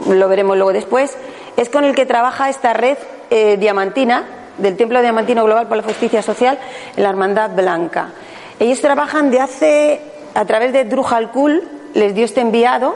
lo 0.08 0.28
veremos 0.28 0.56
luego 0.56 0.72
después, 0.72 1.16
es 1.56 1.68
con 1.70 1.84
el 1.84 1.94
que 1.94 2.06
trabaja 2.06 2.48
esta 2.48 2.72
red 2.74 2.98
eh, 3.30 3.56
diamantina 3.56 4.24
del 4.58 4.76
Templo 4.76 5.02
Diamantino 5.02 5.44
Global 5.44 5.66
por 5.66 5.78
la 5.78 5.82
Justicia 5.82 6.22
Social 6.22 6.58
en 6.96 7.02
la 7.02 7.08
Hermandad 7.08 7.50
Blanca. 7.50 8.10
Ellos 8.60 8.80
trabajan 8.80 9.30
de 9.30 9.40
hace, 9.40 10.00
a 10.34 10.44
través 10.44 10.72
de 10.72 10.84
Drujalkul, 10.84 11.68
les 11.94 12.14
dio 12.14 12.24
este 12.24 12.42
enviado 12.42 12.94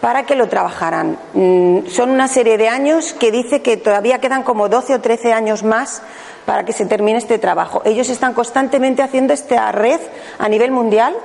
para 0.00 0.26
que 0.26 0.36
lo 0.36 0.48
trabajaran. 0.48 1.18
Mm, 1.34 1.86
son 1.88 2.10
una 2.10 2.28
serie 2.28 2.56
de 2.56 2.68
años 2.68 3.12
que 3.14 3.30
dice 3.30 3.62
que 3.62 3.76
todavía 3.76 4.20
quedan 4.20 4.42
como 4.42 4.68
12 4.68 4.94
o 4.94 5.00
13 5.00 5.32
años 5.32 5.62
más 5.64 6.02
para 6.46 6.64
que 6.64 6.72
se 6.72 6.86
termine 6.86 7.18
este 7.18 7.38
trabajo. 7.38 7.82
Ellos 7.84 8.08
están 8.08 8.32
constantemente 8.32 9.02
haciendo 9.02 9.34
esta 9.34 9.70
red 9.72 10.00
a 10.38 10.48
nivel 10.48 10.70
mundial 10.70 11.16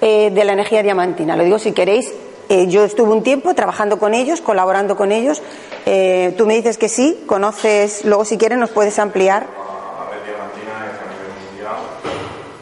eh, 0.00 0.30
de 0.30 0.44
la 0.44 0.52
energía 0.52 0.82
diamantina. 0.82 1.36
Lo 1.36 1.44
digo 1.44 1.58
si 1.58 1.72
queréis. 1.72 2.12
Eh, 2.48 2.66
yo 2.66 2.84
estuve 2.84 3.10
un 3.10 3.22
tiempo 3.22 3.54
trabajando 3.54 3.98
con 3.98 4.12
ellos, 4.12 4.40
colaborando 4.40 4.96
con 4.96 5.12
ellos. 5.12 5.42
Eh, 5.86 6.34
tú 6.36 6.46
me 6.46 6.54
dices 6.54 6.76
que 6.76 6.90
sí, 6.90 7.24
conoces, 7.26 8.04
luego 8.04 8.24
si 8.24 8.36
quieres 8.36 8.58
nos 8.58 8.70
puedes 8.70 8.98
ampliar. 8.98 9.46
La 9.46 10.10
red 10.10 10.24
diamantina 10.26 10.92
es 10.92 11.00
a 11.00 11.08
nivel 11.08 11.32
mundial, 11.48 11.76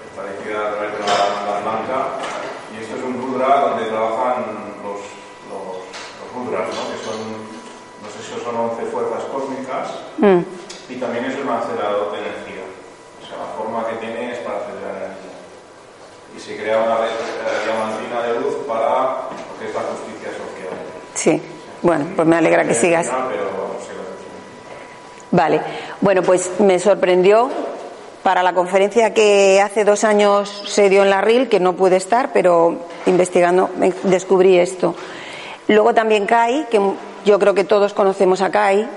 está 0.07 0.23
dirigida 0.23 0.69
a 0.69 0.73
través 0.73 0.92
de 0.92 0.99
la 1.00 1.61
Blanca 1.62 2.09
y 2.73 2.83
esto 2.83 2.97
es 2.97 3.02
un 3.02 3.23
Rudra 3.23 3.61
donde 3.61 3.87
trabajan 3.87 4.62
son 8.45 8.57
11 8.57 8.85
fuerzas 8.87 9.25
cósmicas 9.25 9.88
mm. 10.23 10.45
y 10.88 10.95
también 10.97 11.25
es 11.26 11.37
un 11.38 11.49
acelerador 11.49 12.12
de 12.12 12.19
energía. 12.19 12.64
O 13.23 13.26
sea, 13.26 13.37
la 13.38 13.52
forma 13.59 13.87
que 13.88 13.97
tiene 13.97 14.33
es 14.33 14.38
para 14.38 14.59
acelerar 14.59 14.97
energía. 14.97 15.37
Y 16.37 16.41
se 16.41 16.57
crea 16.57 16.79
una 16.79 16.97
red 16.97 17.11
eh, 17.11 17.64
diamantina 17.67 18.23
de 18.23 18.41
luz 18.41 18.57
para 18.67 19.29
lo 19.29 19.59
que 19.59 19.69
es 19.69 19.75
la 19.75 19.83
justicia 19.83 20.31
social. 20.31 20.75
Sí, 21.14 21.43
bueno, 21.83 22.07
pues 22.17 22.26
me 22.26 22.37
alegra 22.37 22.64
que 22.64 22.75
sigas. 22.75 23.11
Vale, 25.31 25.61
bueno, 26.00 26.23
pues 26.23 26.50
me 26.61 26.79
sorprendió 26.79 27.50
para 28.23 28.43
la 28.43 28.52
conferencia 28.52 29.12
que 29.12 29.61
hace 29.61 29.85
dos 29.85 30.05
años 30.05 30.62
se 30.67 30.88
dio 30.88 31.02
en 31.02 31.11
la 31.11 31.21
RIL, 31.21 31.49
que 31.49 31.59
no 31.59 31.73
pude 31.73 31.97
estar, 31.97 32.33
pero 32.33 32.76
investigando 33.07 33.71
descubrí 34.05 34.59
esto. 34.59 34.95
Luego 35.69 35.95
también 35.95 36.26
CAI, 36.26 36.67
que 36.71 36.81
yo 37.25 37.38
creo 37.38 37.55
que 37.55 37.64
todos 37.64 37.95
conocemos 37.95 38.43
a 38.43 38.50
Kai. 38.50 38.88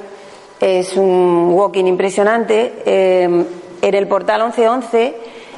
Es 0.59 0.95
un 0.95 1.51
walking 1.53 1.85
impresionante. 1.85 2.81
Eh, 2.85 3.45
en 3.81 3.93
el 3.93 4.07
portal 4.07 4.41
1111 4.41 5.15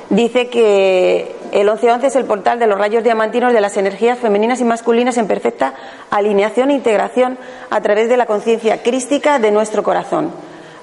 dice 0.10 0.48
que 0.50 1.36
el 1.52 1.66
1111 1.68 2.08
es 2.08 2.16
el 2.16 2.26
portal 2.26 2.60
de 2.60 2.68
los 2.68 2.78
rayos 2.78 3.04
diamantinos 3.04 3.54
de 3.54 3.62
las 3.62 3.78
energías 3.78 4.20
femeninas 4.20 4.60
y 4.60 4.64
masculinas 4.64 5.18
en 5.18 5.28
perfecta 5.28 5.74
alineación 6.10 6.72
e 6.72 6.76
integración 6.76 7.38
a 7.70 7.82
través 7.82 8.10
de 8.10 8.18
la 8.18 8.26
conciencia 8.26 8.84
crística 8.84 9.40
de 9.40 9.52
nuestro 9.52 9.84
corazón, 9.84 10.32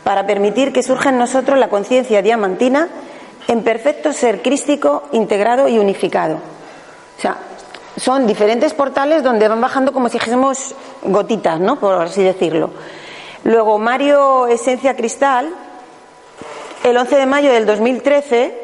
para 0.04 0.26
permitir 0.26 0.73
que 0.73 0.83
surja 0.83 1.11
en 1.11 1.18
nosotros 1.18 1.59
la 1.59 1.68
conciencia 1.68 2.23
diamantina 2.23 2.88
en 3.49 3.62
perfecto 3.62 4.12
ser 4.12 4.42
crístico, 4.42 5.02
integrado 5.12 5.68
y 5.68 5.78
unificado. 5.78 6.37
O 6.37 7.21
sea, 7.21 7.37
son 7.97 8.26
diferentes 8.26 8.73
portales 8.75 9.23
donde 9.23 9.49
van 9.49 9.61
bajando 9.61 9.92
como 9.92 10.09
si 10.09 10.14
dijésemos 10.14 10.75
gotitas, 11.02 11.61
¿no? 11.61 11.76
Por 11.78 11.94
así 12.00 12.23
decirlo. 12.23 12.71
Luego, 13.45 13.79
Mario 13.79 14.47
Esencia 14.47 14.97
Cristal, 14.97 15.55
el 16.83 16.97
11 16.97 17.17
de 17.17 17.27
mayo 17.27 17.53
del 17.53 17.67
2013, 17.67 18.55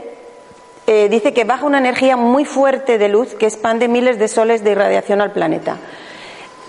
eh, 0.86 1.08
dice 1.08 1.32
que 1.32 1.44
baja 1.44 1.64
una 1.64 1.78
energía 1.78 2.16
muy 2.16 2.44
fuerte 2.44 2.98
de 2.98 3.08
luz 3.08 3.34
que 3.34 3.46
expande 3.46 3.88
miles 3.88 4.18
de 4.18 4.28
soles 4.28 4.64
de 4.64 4.72
irradiación 4.72 5.20
al 5.20 5.32
planeta. 5.32 5.76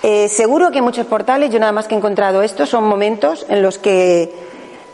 Eh, 0.04 0.30
seguro 0.30 0.72
que 0.72 0.82
muchos 0.82 1.08
portales, 1.08 1.52
yo 1.52 1.60
nada 1.60 1.72
más 1.72 1.88
que 1.88 1.96
he 1.96 1.98
encontrado 1.98 2.44
esto, 2.44 2.66
son 2.66 2.84
momentos 2.84 3.46
en 3.50 3.62
los 3.62 3.78
que, 3.78 4.34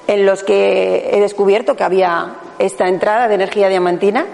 en 0.07 0.25
los 0.25 0.43
que 0.43 1.09
he 1.11 1.19
descubierto 1.19 1.75
que 1.75 1.83
había 1.83 2.35
esta 2.59 2.87
entrada 2.87 3.27
de 3.27 3.35
energía 3.35 3.69
diamantina 3.69 4.25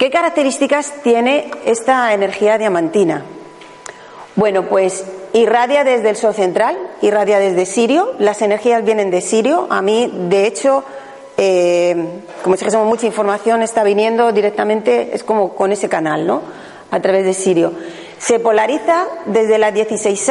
¿Qué 0.00 0.08
características 0.08 1.02
tiene 1.02 1.50
esta 1.66 2.14
energía 2.14 2.56
diamantina? 2.56 3.22
Bueno, 4.34 4.62
pues 4.62 5.04
irradia 5.32 5.84
desde 5.84 6.10
el 6.10 6.16
Sol 6.16 6.34
central, 6.34 6.76
irradia 7.02 7.38
desde 7.38 7.66
Sirio, 7.66 8.12
las 8.18 8.42
energías 8.42 8.84
vienen 8.84 9.10
de 9.10 9.20
Sirio. 9.20 9.66
A 9.70 9.82
mí, 9.82 10.12
de 10.28 10.46
hecho, 10.46 10.84
eh, 11.36 11.94
como 12.42 12.56
si 12.56 12.60
dijésemos 12.60 12.86
mucha 12.86 13.06
información 13.06 13.62
está 13.62 13.84
viniendo 13.84 14.32
directamente, 14.32 15.14
es 15.14 15.24
como 15.24 15.54
con 15.54 15.72
ese 15.72 15.88
canal, 15.88 16.26
¿no? 16.26 16.42
A 16.90 17.00
través 17.00 17.24
de 17.24 17.34
Sirio. 17.34 17.72
Se 18.18 18.38
polariza 18.38 19.06
desde 19.26 19.58
la 19.58 19.72
16 19.72 20.30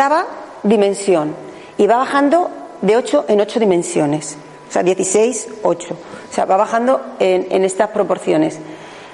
dimensión 0.64 1.36
y 1.78 1.88
va 1.88 1.98
bajando 1.98 2.50
de 2.82 2.98
8 2.98 3.26
en 3.28 3.42
8 3.42 3.60
dimensiones. 3.60 4.38
O 4.70 4.72
sea, 4.72 4.84
16, 4.84 5.48
8. 5.64 5.96
O 6.30 6.34
sea, 6.34 6.46
va 6.46 6.58
bajando 6.58 7.02
en, 7.20 7.48
en 7.50 7.64
estas 7.64 7.90
proporciones. 7.90 8.60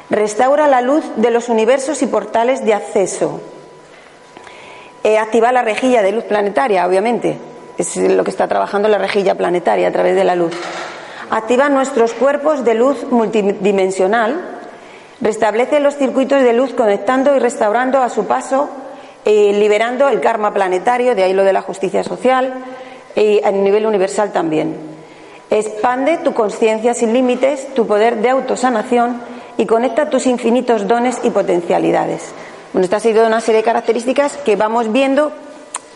Restaura 0.09 0.67
la 0.67 0.81
luz 0.81 1.03
de 1.15 1.31
los 1.31 1.47
universos 1.47 2.01
y 2.01 2.07
portales 2.07 2.65
de 2.65 2.73
acceso. 2.73 3.39
Eh, 5.05 5.19
activa 5.19 5.51
la 5.51 5.61
rejilla 5.61 6.01
de 6.01 6.11
luz 6.11 6.23
planetaria, 6.23 6.87
obviamente. 6.87 7.37
Es 7.77 7.95
lo 7.95 8.23
que 8.23 8.31
está 8.31 8.47
trabajando 8.47 8.89
la 8.89 8.97
rejilla 8.97 9.35
planetaria 9.35 9.87
a 9.87 9.91
través 9.91 10.15
de 10.15 10.23
la 10.23 10.33
luz. 10.33 10.55
Activa 11.29 11.69
nuestros 11.69 12.13
cuerpos 12.13 12.65
de 12.65 12.73
luz 12.73 13.05
multidimensional. 13.11 14.41
Restablece 15.21 15.79
los 15.79 15.95
circuitos 15.95 16.41
de 16.41 16.53
luz 16.53 16.73
conectando 16.73 17.35
y 17.35 17.39
restaurando 17.39 18.01
a 18.01 18.09
su 18.09 18.25
paso, 18.25 18.67
eh, 19.25 19.53
liberando 19.53 20.09
el 20.09 20.21
karma 20.21 20.51
planetario, 20.55 21.13
de 21.13 21.21
ahí 21.21 21.33
lo 21.33 21.43
de 21.43 21.53
la 21.53 21.61
justicia 21.61 22.03
social, 22.03 22.55
y 23.15 23.43
a 23.43 23.51
nivel 23.51 23.85
universal 23.85 24.31
también. 24.31 24.75
Expande 25.51 26.17
tu 26.17 26.33
conciencia 26.33 26.95
sin 26.95 27.13
límites, 27.13 27.75
tu 27.75 27.85
poder 27.85 28.23
de 28.23 28.31
autosanación 28.31 29.21
y 29.55 29.67
conecta 29.67 30.09
tus 30.09 30.25
infinitos 30.25 30.87
dones 30.87 31.19
y 31.21 31.29
potencialidades. 31.29 32.33
Bueno, 32.75 32.83
esta 32.83 32.97
ha 32.97 32.99
sido 32.99 33.25
una 33.25 33.39
serie 33.39 33.61
de 33.61 33.63
características 33.63 34.35
que 34.35 34.57
vamos 34.57 34.91
viendo, 34.91 35.31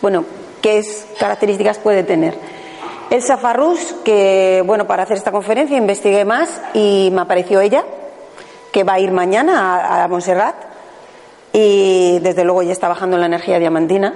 bueno, 0.00 0.24
qué 0.62 0.82
características 1.18 1.76
puede 1.76 2.04
tener. 2.04 2.34
El 3.10 3.20
Safarrus, 3.20 3.96
que, 4.02 4.62
bueno, 4.64 4.86
para 4.86 5.02
hacer 5.02 5.18
esta 5.18 5.30
conferencia 5.30 5.76
investigué 5.76 6.24
más 6.24 6.62
y 6.72 7.10
me 7.12 7.20
apareció 7.20 7.60
ella, 7.60 7.84
que 8.72 8.82
va 8.82 8.94
a 8.94 8.98
ir 8.98 9.12
mañana 9.12 10.02
a, 10.02 10.08
Montserrat 10.08 10.54
y 11.52 12.18
desde 12.20 12.44
luego 12.44 12.62
ya 12.62 12.72
está 12.72 12.88
bajando 12.88 13.18
la 13.18 13.26
energía 13.26 13.58
diamantina. 13.58 14.14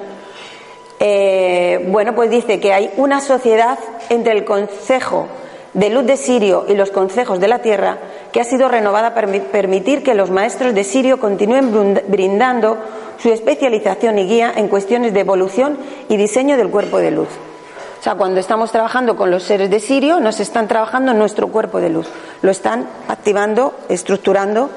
Eh, 1.00 1.86
bueno, 1.90 2.14
pues 2.14 2.30
dice 2.30 2.60
que 2.60 2.72
hay 2.72 2.90
una 2.96 3.20
sociedad 3.20 3.78
entre 4.08 4.32
el 4.32 4.46
Consejo 4.46 5.28
de 5.74 5.90
Luz 5.90 6.06
de 6.06 6.16
Sirio 6.16 6.64
y 6.68 6.74
los 6.74 6.90
Consejos 6.90 7.40
de 7.40 7.48
la 7.48 7.58
Tierra 7.58 7.98
que 8.32 8.40
ha 8.40 8.44
sido 8.44 8.68
renovada 8.68 9.14
para 9.14 9.28
permitir 9.28 10.02
que 10.02 10.14
los 10.14 10.30
maestros 10.30 10.74
de 10.74 10.84
Sirio 10.84 11.20
continúen 11.20 12.00
brindando 12.08 12.78
su 13.18 13.30
especialización 13.30 14.18
y 14.18 14.26
guía 14.26 14.52
en 14.56 14.68
cuestiones 14.68 15.12
de 15.12 15.20
evolución 15.20 15.78
y 16.08 16.16
diseño 16.16 16.56
del 16.56 16.70
cuerpo 16.70 16.98
de 16.98 17.10
luz. 17.10 17.28
O 18.00 18.02
sea, 18.02 18.16
cuando 18.16 18.38
estamos 18.38 18.70
trabajando 18.70 19.16
con 19.16 19.30
los 19.30 19.42
seres 19.42 19.70
de 19.70 19.80
Sirio, 19.80 20.20
nos 20.20 20.38
están 20.38 20.68
trabajando 20.68 21.12
en 21.12 21.18
nuestro 21.18 21.48
cuerpo 21.48 21.80
de 21.80 21.90
luz. 21.90 22.06
Lo 22.42 22.50
están 22.50 22.86
activando, 23.08 23.74
estructurando 23.88 24.70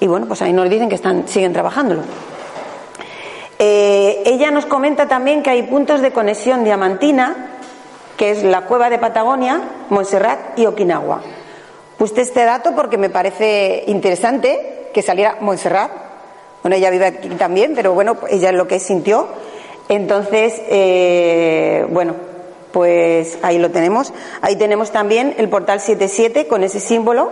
y 0.00 0.06
bueno, 0.06 0.26
pues 0.26 0.40
ahí 0.42 0.52
nos 0.52 0.70
dicen 0.70 0.88
que 0.88 0.94
están, 0.94 1.28
siguen 1.28 1.52
trabajándolo. 1.52 2.02
Eh, 3.58 4.22
ella 4.24 4.50
nos 4.50 4.64
comenta 4.64 5.06
también 5.06 5.42
que 5.42 5.50
hay 5.50 5.64
puntos 5.64 6.00
de 6.00 6.12
conexión 6.12 6.64
diamantina, 6.64 7.58
que 8.20 8.32
es 8.32 8.42
la 8.42 8.66
cueva 8.66 8.90
de 8.90 8.98
Patagonia, 8.98 9.62
Montserrat 9.88 10.58
y 10.58 10.66
Okinawa. 10.66 11.22
Puse 11.96 12.20
este 12.20 12.44
dato 12.44 12.74
porque 12.76 12.98
me 12.98 13.08
parece 13.08 13.84
interesante 13.86 14.90
que 14.92 15.00
saliera 15.00 15.38
Montserrat. 15.40 15.90
Bueno, 16.62 16.76
ella 16.76 16.90
vive 16.90 17.06
aquí 17.06 17.28
también, 17.30 17.72
pero 17.74 17.94
bueno, 17.94 18.18
ella 18.28 18.50
es 18.50 18.54
lo 18.54 18.68
que 18.68 18.78
sintió. 18.78 19.26
Entonces, 19.88 20.60
eh, 20.68 21.86
bueno, 21.88 22.14
pues 22.72 23.38
ahí 23.40 23.58
lo 23.58 23.70
tenemos. 23.70 24.12
Ahí 24.42 24.56
tenemos 24.56 24.90
también 24.90 25.34
el 25.38 25.48
portal 25.48 25.80
77 25.80 26.46
con 26.46 26.62
ese 26.62 26.78
símbolo. 26.78 27.30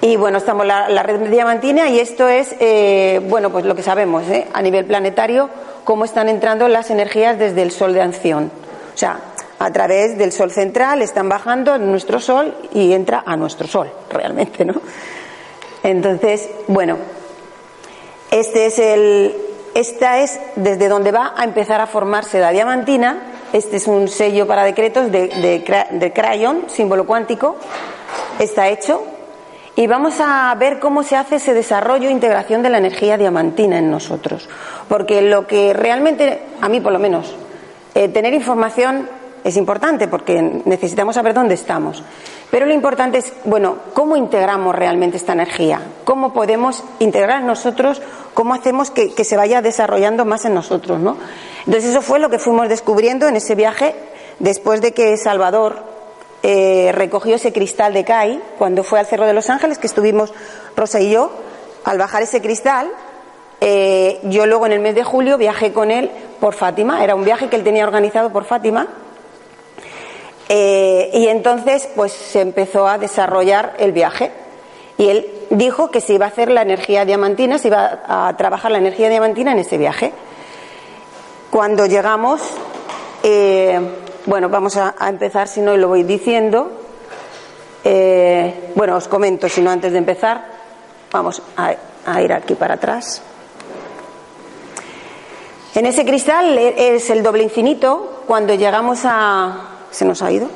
Y 0.00 0.16
bueno, 0.16 0.38
estamos 0.38 0.64
la, 0.64 0.88
la 0.88 1.02
red 1.02 1.28
diamantina 1.28 1.90
y 1.90 2.00
esto 2.00 2.26
es, 2.26 2.56
eh, 2.58 3.20
bueno, 3.28 3.50
pues 3.50 3.66
lo 3.66 3.74
que 3.74 3.82
sabemos 3.82 4.26
¿eh? 4.30 4.46
a 4.54 4.62
nivel 4.62 4.86
planetario, 4.86 5.50
cómo 5.84 6.06
están 6.06 6.30
entrando 6.30 6.68
las 6.68 6.88
energías 6.88 7.38
desde 7.38 7.60
el 7.60 7.70
Sol 7.70 7.92
de 7.92 8.00
Anción. 8.00 8.50
O 8.94 8.98
sea, 8.98 9.20
a 9.62 9.72
través 9.72 10.18
del 10.18 10.32
Sol 10.32 10.50
central 10.50 11.02
están 11.02 11.28
bajando 11.28 11.76
en 11.76 11.88
nuestro 11.88 12.18
Sol 12.18 12.52
y 12.72 12.92
entra 12.92 13.22
a 13.24 13.36
nuestro 13.36 13.68
Sol, 13.68 13.88
realmente, 14.10 14.64
¿no? 14.64 14.74
Entonces, 15.84 16.50
bueno, 16.66 16.96
este 18.32 18.66
es 18.66 18.78
el, 18.80 19.36
esta 19.74 20.18
es 20.18 20.40
desde 20.56 20.88
donde 20.88 21.12
va 21.12 21.34
a 21.36 21.44
empezar 21.44 21.80
a 21.80 21.86
formarse 21.86 22.40
la 22.40 22.50
diamantina. 22.50 23.18
Este 23.52 23.76
es 23.76 23.86
un 23.86 24.08
sello 24.08 24.48
para 24.48 24.64
decretos 24.64 25.12
de, 25.12 25.28
de, 25.28 26.12
Crayon, 26.12 26.64
símbolo 26.68 27.06
cuántico. 27.06 27.56
Está 28.40 28.68
hecho. 28.68 29.04
Y 29.76 29.86
vamos 29.86 30.16
a 30.18 30.54
ver 30.58 30.80
cómo 30.80 31.04
se 31.04 31.14
hace 31.16 31.36
ese 31.36 31.54
desarrollo 31.54 32.08
e 32.08 32.12
integración 32.12 32.62
de 32.62 32.70
la 32.70 32.78
energía 32.78 33.16
diamantina 33.16 33.78
en 33.78 33.90
nosotros. 33.90 34.48
Porque 34.88 35.22
lo 35.22 35.46
que 35.46 35.72
realmente, 35.72 36.40
a 36.60 36.68
mí 36.68 36.80
por 36.80 36.92
lo 36.92 36.98
menos, 36.98 37.34
eh, 37.94 38.08
tener 38.08 38.34
información 38.34 39.08
es 39.44 39.56
importante 39.56 40.08
porque 40.08 40.40
necesitamos 40.64 41.16
saber 41.16 41.34
dónde 41.34 41.54
estamos. 41.54 42.02
Pero 42.50 42.66
lo 42.66 42.74
importante 42.74 43.18
es, 43.18 43.32
bueno, 43.44 43.76
cómo 43.94 44.16
integramos 44.16 44.74
realmente 44.74 45.16
esta 45.16 45.32
energía, 45.32 45.80
cómo 46.04 46.32
podemos 46.32 46.84
integrar 46.98 47.42
nosotros, 47.42 48.02
cómo 48.34 48.54
hacemos 48.54 48.90
que, 48.90 49.24
se 49.24 49.36
vaya 49.36 49.62
desarrollando 49.62 50.24
más 50.24 50.44
en 50.44 50.54
nosotros, 50.54 51.00
¿no? 51.00 51.16
Entonces 51.66 51.90
eso 51.90 52.02
fue 52.02 52.18
lo 52.18 52.28
que 52.28 52.38
fuimos 52.38 52.68
descubriendo 52.68 53.26
en 53.26 53.36
ese 53.36 53.54
viaje 53.54 53.94
después 54.38 54.80
de 54.80 54.92
que 54.92 55.16
Salvador 55.16 55.82
eh, 56.42 56.90
recogió 56.92 57.36
ese 57.36 57.52
cristal 57.52 57.94
de 57.94 58.04
CAI 58.04 58.42
cuando 58.58 58.82
fue 58.84 58.98
al 58.98 59.06
Cerro 59.06 59.26
de 59.26 59.32
los 59.32 59.48
Ángeles, 59.48 59.78
que 59.78 59.86
estuvimos 59.86 60.32
Rosa 60.76 61.00
y 61.00 61.10
yo, 61.10 61.30
al 61.84 61.98
bajar 61.98 62.22
ese 62.22 62.42
cristal, 62.42 62.90
eh, 63.60 64.18
yo 64.24 64.46
luego 64.46 64.66
en 64.66 64.72
el 64.72 64.80
mes 64.80 64.94
de 64.94 65.04
julio 65.04 65.38
viajé 65.38 65.72
con 65.72 65.90
él 65.90 66.10
por 66.40 66.54
Fátima, 66.54 67.02
era 67.04 67.14
un 67.14 67.24
viaje 67.24 67.48
que 67.48 67.56
él 67.56 67.62
tenía 67.62 67.84
organizado 67.84 68.30
por 68.30 68.44
Fátima, 68.44 68.88
eh, 70.54 71.08
y 71.14 71.28
entonces, 71.28 71.88
pues 71.96 72.12
se 72.12 72.42
empezó 72.42 72.86
a 72.86 72.98
desarrollar 72.98 73.72
el 73.78 73.92
viaje. 73.92 74.30
Y 74.98 75.08
él 75.08 75.26
dijo 75.48 75.90
que 75.90 76.02
se 76.02 76.12
iba 76.12 76.26
a 76.26 76.28
hacer 76.28 76.50
la 76.50 76.60
energía 76.60 77.06
diamantina, 77.06 77.56
se 77.56 77.68
iba 77.68 78.02
a 78.06 78.36
trabajar 78.36 78.70
la 78.70 78.76
energía 78.76 79.08
diamantina 79.08 79.52
en 79.52 79.60
ese 79.60 79.78
viaje. 79.78 80.12
Cuando 81.50 81.86
llegamos, 81.86 82.42
eh, 83.22 83.80
bueno, 84.26 84.50
vamos 84.50 84.76
a, 84.76 84.94
empezar, 85.08 85.48
si 85.48 85.62
no 85.62 85.74
lo 85.74 85.88
voy 85.88 86.02
diciendo. 86.02 86.70
Eh, 87.82 88.72
bueno, 88.74 88.96
os 88.96 89.08
comento, 89.08 89.48
si 89.48 89.62
no 89.62 89.70
antes 89.70 89.92
de 89.92 89.98
empezar, 89.98 90.44
vamos 91.10 91.40
a 91.56 92.20
ir 92.22 92.30
aquí 92.30 92.56
para 92.56 92.74
atrás. 92.74 93.22
En 95.74 95.86
ese 95.86 96.04
cristal 96.04 96.58
es 96.58 97.08
el 97.08 97.22
doble 97.22 97.42
infinito. 97.42 98.24
Cuando 98.26 98.52
llegamos 98.52 99.00
a, 99.04 99.71
se 99.92 100.04
nos 100.04 100.22
ha 100.22 100.32
ido. 100.32 100.48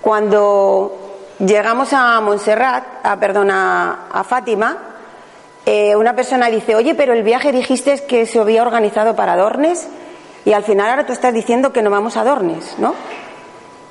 Cuando 0.00 1.06
llegamos 1.38 1.92
a 1.92 2.20
Montserrat, 2.20 2.84
a, 3.04 3.20
perdón, 3.20 3.50
a, 3.52 4.24
Fátima, 4.28 4.78
eh, 5.64 5.94
una 5.94 6.14
persona 6.14 6.48
dice, 6.48 6.74
oye, 6.74 6.94
pero 6.94 7.12
el 7.12 7.22
viaje 7.22 7.52
dijiste 7.52 8.04
que 8.06 8.26
se 8.26 8.40
había 8.40 8.62
organizado 8.62 9.14
para 9.14 9.36
Dornes 9.36 9.88
y 10.44 10.52
al 10.52 10.64
final 10.64 10.90
ahora 10.90 11.06
tú 11.06 11.12
estás 11.12 11.34
diciendo 11.34 11.72
que 11.72 11.82
no 11.82 11.90
vamos 11.90 12.16
a 12.16 12.24
Dornes, 12.24 12.76
¿no? 12.78 12.94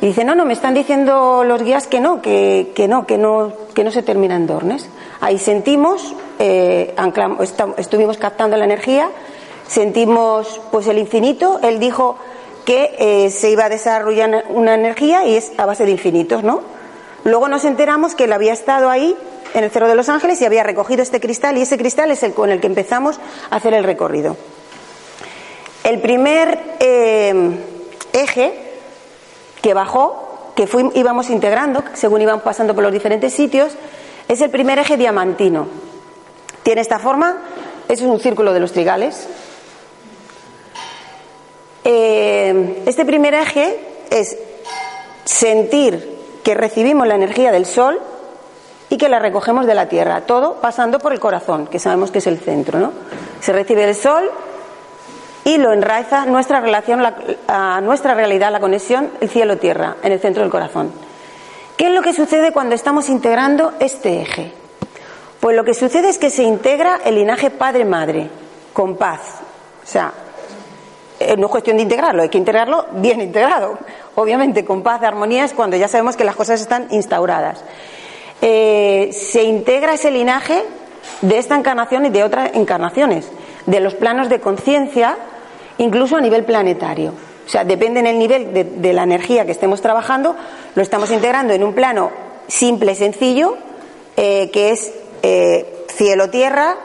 Y 0.02 0.08
dice, 0.08 0.26
no, 0.26 0.36
no, 0.36 0.46
me 0.46 0.54
están 0.54 0.74
diciendo 0.74 1.44
los 1.46 1.64
guías 1.64 1.88
que 1.88 2.02
no, 2.02 2.22
que, 2.22 2.74
que 2.76 2.88
no, 2.88 3.06
que 3.06 3.18
no, 3.18 3.54
que 3.74 3.84
no 3.84 3.92
se 3.92 4.04
termina 4.04 4.36
en 4.36 4.46
Dornes. 4.46 4.90
Ahí 5.22 5.38
sentimos, 5.38 6.14
eh, 6.38 6.94
estuvimos 7.78 8.18
captando 8.18 8.58
la 8.58 8.66
energía, 8.66 9.10
sentimos 9.68 10.62
pues 10.72 10.88
el 10.88 11.00
infinito, 11.00 11.60
él 11.64 11.80
dijo, 11.80 12.18
que 12.66 12.96
eh, 12.98 13.30
se 13.30 13.52
iba 13.52 13.66
a 13.66 13.70
desarrollar 13.70 14.46
una 14.50 14.74
energía 14.74 15.26
y 15.26 15.36
es 15.36 15.52
a 15.58 15.66
base 15.66 15.86
de 15.86 15.92
infinitos, 15.92 16.44
¿no? 16.44 16.62
Luego 17.24 17.48
nos 17.48 17.64
enteramos 17.64 18.16
que 18.16 18.26
él 18.26 18.34
había 18.34 18.54
estado 18.54 18.90
ahí 18.90 19.16
en 19.54 19.64
el 19.64 19.72
Cerro 19.72 19.88
de 19.88 19.96
los 19.96 20.10
Ángeles 20.10 20.42
y 20.42 20.46
había 20.46 20.64
recogido 20.64 21.02
este 21.02 21.20
cristal 21.20 21.58
y 21.58 21.62
ese 21.62 21.78
cristal 21.78 22.12
es 22.12 22.24
el 22.24 22.34
con 22.34 22.50
el 22.50 22.60
que 22.60 22.68
empezamos 22.68 23.20
a 23.50 23.56
hacer 23.56 23.74
el 23.74 23.84
recorrido. 23.84 24.36
El 25.84 26.02
primer 26.02 26.60
eh, 26.80 27.52
eje 28.14 28.54
que 29.62 29.74
bajó, 29.74 30.52
que 30.56 30.68
íbamos 30.96 31.30
integrando 31.30 31.84
según 31.94 32.22
íbamos 32.22 32.44
pasando 32.44 32.74
por 32.74 32.84
los 32.84 32.92
diferentes 32.92 33.34
sitios, 33.34 33.76
es 34.28 34.42
el 34.42 34.50
primer 34.50 34.80
eje 34.80 34.98
diamantino. 34.98 35.68
Tiene 36.64 36.82
esta 36.82 36.98
forma, 36.98 37.38
es 37.88 38.02
un 38.02 38.20
círculo 38.20 38.54
de 38.54 38.60
los 38.60 38.72
trigales, 38.72 39.28
eh, 41.86 42.84
este 42.86 43.06
primer 43.06 43.34
eje 43.36 43.80
es 44.10 44.36
sentir 45.24 46.16
que 46.44 46.54
recibimos 46.54 47.08
la 47.08 47.16
energía 47.16 47.52
del 47.52 47.66
Sol 47.66 48.02
y 48.90 48.98
que 48.98 49.08
la 49.08 49.20
recogemos 49.20 49.66
de 49.66 49.76
la 49.76 49.88
Tierra, 49.88 50.22
todo 50.22 50.56
pasando 50.56 51.00
por 51.00 51.14
el 51.14 51.20
corazón, 51.20 51.68
que 51.68 51.80
sabemos 51.80 52.12
que 52.12 52.20
es 52.20 52.28
el 52.28 52.40
centro. 52.40 52.80
¿no? 52.80 52.92
Se 53.40 53.54
recibe 53.54 53.84
el 53.84 53.96
Sol 53.96 54.30
y 55.44 55.58
lo 55.58 55.74
enraiza 55.74 56.26
nuestra 56.26 56.60
relación, 56.60 57.04
a 57.48 57.82
nuestra 57.82 58.16
realidad, 58.16 58.52
la 58.52 58.60
conexión, 58.60 59.12
el 59.22 59.30
cielo-tierra, 59.30 59.98
en 60.02 60.12
el 60.12 60.20
centro 60.20 60.42
del 60.42 60.52
corazón. 60.52 60.92
¿Qué 61.78 61.88
es 61.88 61.94
lo 61.94 62.02
que 62.02 62.14
sucede 62.14 62.52
cuando 62.52 62.74
estamos 62.74 63.10
integrando 63.10 63.74
este 63.80 64.22
eje? 64.22 64.52
Pues 65.40 65.56
lo 65.56 65.64
que 65.64 65.76
sucede 65.76 66.10
es 66.10 66.18
que 66.18 66.32
se 66.32 66.44
integra 66.44 67.00
el 67.06 67.16
linaje 67.16 67.52
padre-madre, 67.52 68.30
con 68.74 68.96
paz. 68.98 69.20
O 69.84 69.88
sea, 69.88 70.12
eh, 71.20 71.38
no 71.38 71.46
es 71.46 71.52
cuestión 71.52 71.78
de 71.78 71.84
integrarlo, 71.84 72.24
hay 72.24 72.30
que 72.30 72.38
integrarlo 72.38 72.88
bien 72.94 73.22
integrado. 73.22 73.78
Obviamente, 74.16 74.66
con 74.66 74.84
paz, 74.84 75.02
armonía 75.04 75.46
es 75.46 75.54
cuando 75.54 75.78
ya 75.78 75.88
sabemos 75.88 76.18
que 76.18 76.26
las 76.26 76.36
cosas 76.36 76.60
están 76.60 76.88
instauradas. 76.92 77.64
Eh, 78.42 79.12
se 79.14 79.44
integra 79.44 79.94
ese 79.94 80.12
linaje 80.12 80.62
de 81.22 81.38
esta 81.38 81.56
encarnación 81.56 82.06
y 82.06 82.10
de 82.10 82.24
otras 82.24 82.52
encarnaciones, 82.54 83.30
de 83.66 83.80
los 83.80 83.96
planos 83.96 84.28
de 84.28 84.42
conciencia, 84.42 85.18
incluso 85.78 86.18
a 86.18 86.22
nivel 86.22 86.44
planetario. 86.44 87.14
O 87.46 87.50
sea, 87.50 87.64
depende 87.64 88.02
del 88.02 88.20
nivel 88.20 88.82
de, 88.82 88.94
la 88.94 89.04
energía 89.04 89.46
que 89.46 89.52
estemos 89.52 89.82
trabajando, 89.82 90.36
lo 90.74 90.82
estamos 90.82 91.12
integrando 91.12 91.54
en 91.54 91.64
un 91.64 91.74
plano 91.74 92.12
simple, 92.48 92.96
sencillo, 92.96 93.56
eh, 94.18 94.50
que 94.52 94.72
es 94.72 94.92
cielo-tierra, 95.88 96.76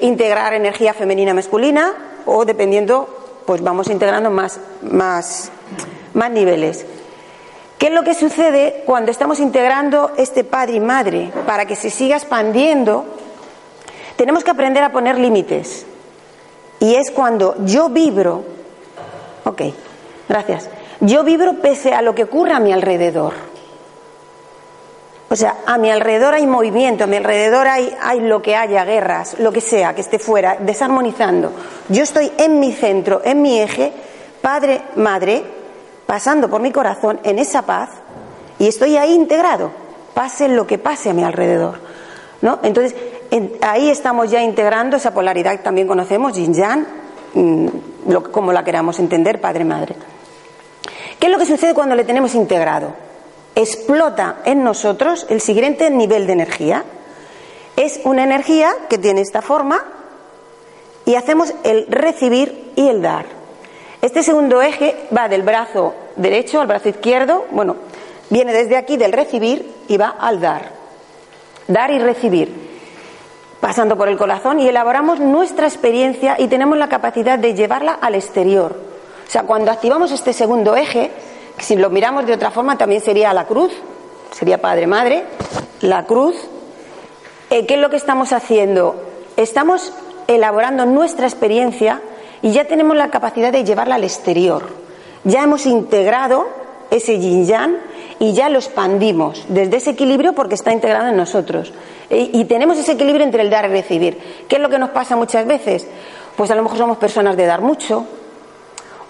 integrar 0.00 0.54
energía 0.54 0.94
femenina-masculina, 0.94 1.92
o 2.26 2.44
dependiendo, 2.44 3.08
pues 3.46 3.62
vamos 3.62 3.88
integrando 3.88 4.30
más, 4.30 4.60
más, 4.82 5.50
más 6.12 6.30
niveles. 6.30 6.84
¿Qué 7.78 7.86
es 7.86 7.92
lo 7.92 8.04
que 8.04 8.14
sucede 8.14 8.82
cuando 8.86 9.10
estamos 9.10 9.38
integrando 9.38 10.12
este 10.16 10.44
padre 10.44 10.74
y 10.74 10.80
madre 10.80 11.32
para 11.46 11.66
que 11.66 11.76
se 11.76 11.90
siga 11.90 12.16
expandiendo? 12.16 13.04
Tenemos 14.16 14.44
que 14.44 14.50
aprender 14.50 14.82
a 14.82 14.92
poner 14.92 15.18
límites. 15.18 15.86
Y 16.80 16.94
es 16.94 17.10
cuando 17.10 17.54
yo 17.64 17.88
vibro, 17.88 18.44
ok, 19.44 19.62
gracias, 20.28 20.68
yo 21.00 21.24
vibro 21.24 21.54
pese 21.54 21.94
a 21.94 22.02
lo 22.02 22.14
que 22.14 22.24
ocurre 22.24 22.52
a 22.52 22.60
mi 22.60 22.72
alrededor. 22.72 23.34
O 25.28 25.34
sea, 25.34 25.56
a 25.66 25.76
mi 25.76 25.90
alrededor 25.90 26.34
hay 26.34 26.46
movimiento, 26.46 27.04
a 27.04 27.06
mi 27.08 27.16
alrededor 27.16 27.66
hay, 27.66 28.20
lo 28.20 28.40
que 28.40 28.54
haya, 28.54 28.84
guerras, 28.84 29.36
lo 29.40 29.50
que 29.50 29.60
sea, 29.60 29.94
que 29.94 30.00
esté 30.00 30.20
fuera, 30.20 30.56
desarmonizando. 30.60 31.50
Yo 31.88 32.04
estoy 32.04 32.30
en 32.38 32.60
mi 32.60 32.72
centro, 32.72 33.22
en 33.24 33.42
mi 33.42 33.60
eje, 33.60 33.92
padre, 34.40 34.82
madre, 34.94 35.42
pasando 36.06 36.48
por 36.48 36.60
mi 36.60 36.70
corazón 36.70 37.18
en 37.24 37.40
esa 37.40 37.62
paz 37.62 37.90
y 38.60 38.68
estoy 38.68 38.96
ahí 38.96 39.14
integrado, 39.14 39.72
pase 40.14 40.48
lo 40.48 40.64
que 40.64 40.78
pase 40.78 41.10
a 41.10 41.14
mi 41.14 41.24
alrededor. 41.24 41.80
¿no? 42.42 42.60
Entonces, 42.62 42.94
ahí 43.62 43.90
estamos 43.90 44.30
ya 44.30 44.40
integrando 44.40 44.96
esa 44.96 45.12
polaridad 45.12 45.52
que 45.52 45.58
también 45.58 45.88
conocemos, 45.88 46.34
yin 46.34 46.54
yang, 46.54 46.86
mm, 47.34 47.66
como 48.30 48.52
la 48.52 48.62
queramos 48.62 49.00
entender, 49.00 49.40
padre-madre. 49.40 49.96
¿Qué 51.18 51.26
es 51.26 51.32
lo 51.32 51.38
que 51.38 51.46
sucede 51.46 51.74
cuando 51.74 51.96
le 51.96 52.04
tenemos 52.04 52.34
integrado? 52.36 52.92
Explota 53.56 54.36
en 54.44 54.62
nosotros 54.62 55.26
el 55.28 55.40
siguiente 55.40 55.90
nivel 55.90 56.26
de 56.26 56.34
energía. 56.34 56.84
Es 57.74 58.00
una 58.04 58.22
energía 58.22 58.72
que 58.88 58.98
tiene 58.98 59.22
esta 59.22 59.42
forma 59.42 59.82
y 61.04 61.16
hacemos 61.16 61.52
el 61.64 61.86
recibir 61.88 62.72
y 62.76 62.88
el 62.88 63.02
dar. 63.02 63.24
Este 64.02 64.22
segundo 64.22 64.62
eje 64.62 64.94
va 65.16 65.28
del 65.28 65.42
brazo 65.42 65.94
derecho 66.16 66.60
al 66.60 66.66
brazo 66.66 66.90
izquierdo, 66.90 67.46
bueno, 67.50 67.76
viene 68.30 68.52
desde 68.52 68.76
aquí 68.76 68.96
del 68.96 69.12
recibir 69.12 69.74
y 69.88 69.96
va 69.96 70.08
al 70.20 70.40
dar. 70.40 70.70
Dar 71.66 71.90
y 71.90 71.98
recibir, 71.98 72.52
pasando 73.60 73.96
por 73.96 74.08
el 74.08 74.18
corazón 74.18 74.60
y 74.60 74.68
elaboramos 74.68 75.18
nuestra 75.18 75.66
experiencia 75.66 76.36
y 76.38 76.46
tenemos 76.48 76.76
la 76.78 76.88
capacidad 76.88 77.38
de 77.38 77.54
llevarla 77.54 77.94
al 77.94 78.14
exterior. 78.14 78.76
O 79.26 79.30
sea, 79.30 79.42
cuando 79.42 79.70
activamos 79.72 80.12
este 80.12 80.32
segundo 80.32 80.76
eje, 80.76 81.10
si 81.58 81.76
lo 81.76 81.90
miramos 81.90 82.26
de 82.26 82.34
otra 82.34 82.50
forma 82.50 82.76
también 82.78 83.00
sería 83.00 83.32
la 83.32 83.46
cruz, 83.46 83.72
sería 84.32 84.60
Padre 84.60 84.86
Madre, 84.86 85.24
la 85.80 86.04
cruz. 86.04 86.36
Eh, 87.50 87.66
¿Qué 87.66 87.74
es 87.74 87.80
lo 87.80 87.90
que 87.90 87.96
estamos 87.96 88.32
haciendo? 88.32 88.96
Estamos 89.36 89.92
elaborando 90.26 90.86
nuestra 90.86 91.26
experiencia 91.26 92.00
y 92.42 92.52
ya 92.52 92.64
tenemos 92.64 92.96
la 92.96 93.10
capacidad 93.10 93.52
de 93.52 93.64
llevarla 93.64 93.96
al 93.96 94.04
exterior. 94.04 94.64
Ya 95.24 95.42
hemos 95.42 95.66
integrado 95.66 96.46
ese 96.90 97.18
yin 97.18 97.46
yang 97.46 97.76
y 98.18 98.32
ya 98.32 98.48
lo 98.48 98.58
expandimos 98.58 99.44
desde 99.48 99.76
ese 99.76 99.90
equilibrio 99.90 100.32
porque 100.32 100.54
está 100.54 100.72
integrado 100.72 101.08
en 101.08 101.16
nosotros. 101.16 101.72
Y, 102.08 102.44
tenemos 102.44 102.78
ese 102.78 102.92
equilibrio 102.92 103.24
entre 103.24 103.42
el 103.42 103.50
dar 103.50 103.64
y 103.64 103.68
recibir. 103.68 104.18
¿Qué 104.48 104.56
es 104.56 104.62
lo 104.62 104.68
que 104.68 104.78
nos 104.78 104.90
pasa 104.90 105.16
muchas 105.16 105.44
veces? 105.46 105.86
Pues 106.36 106.50
a 106.50 106.54
lo 106.54 106.62
mejor 106.62 106.78
somos 106.78 106.98
personas 106.98 107.36
de 107.36 107.46
dar 107.46 107.62
mucho, 107.62 108.06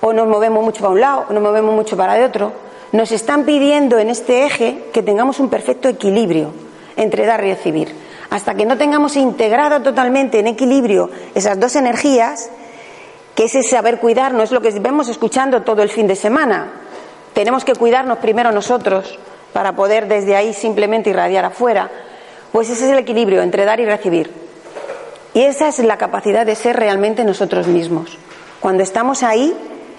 o 0.00 0.12
nos 0.12 0.28
movemos 0.28 0.62
mucho 0.62 0.80
para 0.80 0.92
un 0.92 1.00
lado, 1.00 1.24
o 1.28 1.32
nos 1.32 1.42
movemos 1.42 1.74
mucho 1.74 1.96
para 1.96 2.16
el 2.18 2.24
otro. 2.24 2.52
Nos 2.92 3.12
están 3.12 3.44
pidiendo 3.44 3.98
en 3.98 4.10
este 4.10 4.44
eje 4.44 4.84
que 4.92 5.02
tengamos 5.02 5.40
un 5.40 5.48
perfecto 5.48 5.88
equilibrio 5.88 6.50
entre 6.96 7.26
dar 7.26 7.44
y 7.44 7.52
recibir. 7.52 7.94
Hasta 8.30 8.54
que 8.54 8.66
no 8.66 8.76
tengamos 8.76 9.16
integrado 9.16 9.82
totalmente 9.82 10.38
en 10.38 10.48
equilibrio 10.48 11.10
esas 11.34 11.58
dos 11.58 11.76
energías, 11.76 12.50
que 13.34 13.44
ese 13.44 13.62
saber 13.62 13.98
cuidarnos 13.98 14.44
es 14.44 14.52
lo 14.52 14.60
que 14.60 14.70
vemos 14.80 15.08
escuchando 15.08 15.62
todo 15.62 15.82
el 15.82 15.90
fin 15.90 16.06
de 16.06 16.16
semana. 16.16 16.72
Tenemos 17.34 17.64
que 17.64 17.74
cuidarnos 17.74 18.18
primero 18.18 18.50
nosotros 18.50 19.18
para 19.52 19.76
poder 19.76 20.08
desde 20.08 20.36
ahí 20.36 20.54
simplemente 20.54 21.10
irradiar 21.10 21.44
afuera. 21.44 21.90
Pues 22.50 22.70
ese 22.70 22.86
es 22.86 22.92
el 22.92 22.98
equilibrio 22.98 23.42
entre 23.42 23.64
dar 23.64 23.78
y 23.80 23.84
recibir. 23.84 24.30
Y 25.34 25.42
esa 25.42 25.68
es 25.68 25.78
la 25.80 25.98
capacidad 25.98 26.46
de 26.46 26.54
ser 26.54 26.76
realmente 26.76 27.24
nosotros 27.24 27.66
mismos. 27.66 28.16
Cuando 28.58 28.82
estamos 28.82 29.22
ahí 29.22 29.54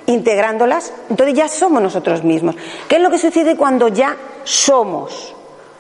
integrándolas, 0.08 0.92
entonces 1.10 1.36
ya 1.36 1.48
somos 1.48 1.82
nosotros 1.82 2.24
mismos. 2.24 2.56
¿Qué 2.88 2.96
es 2.96 3.02
lo 3.02 3.12
que 3.12 3.20
sucede 3.20 3.56
cuando 3.56 3.90
ya 3.90 4.18
somos 4.44 5.36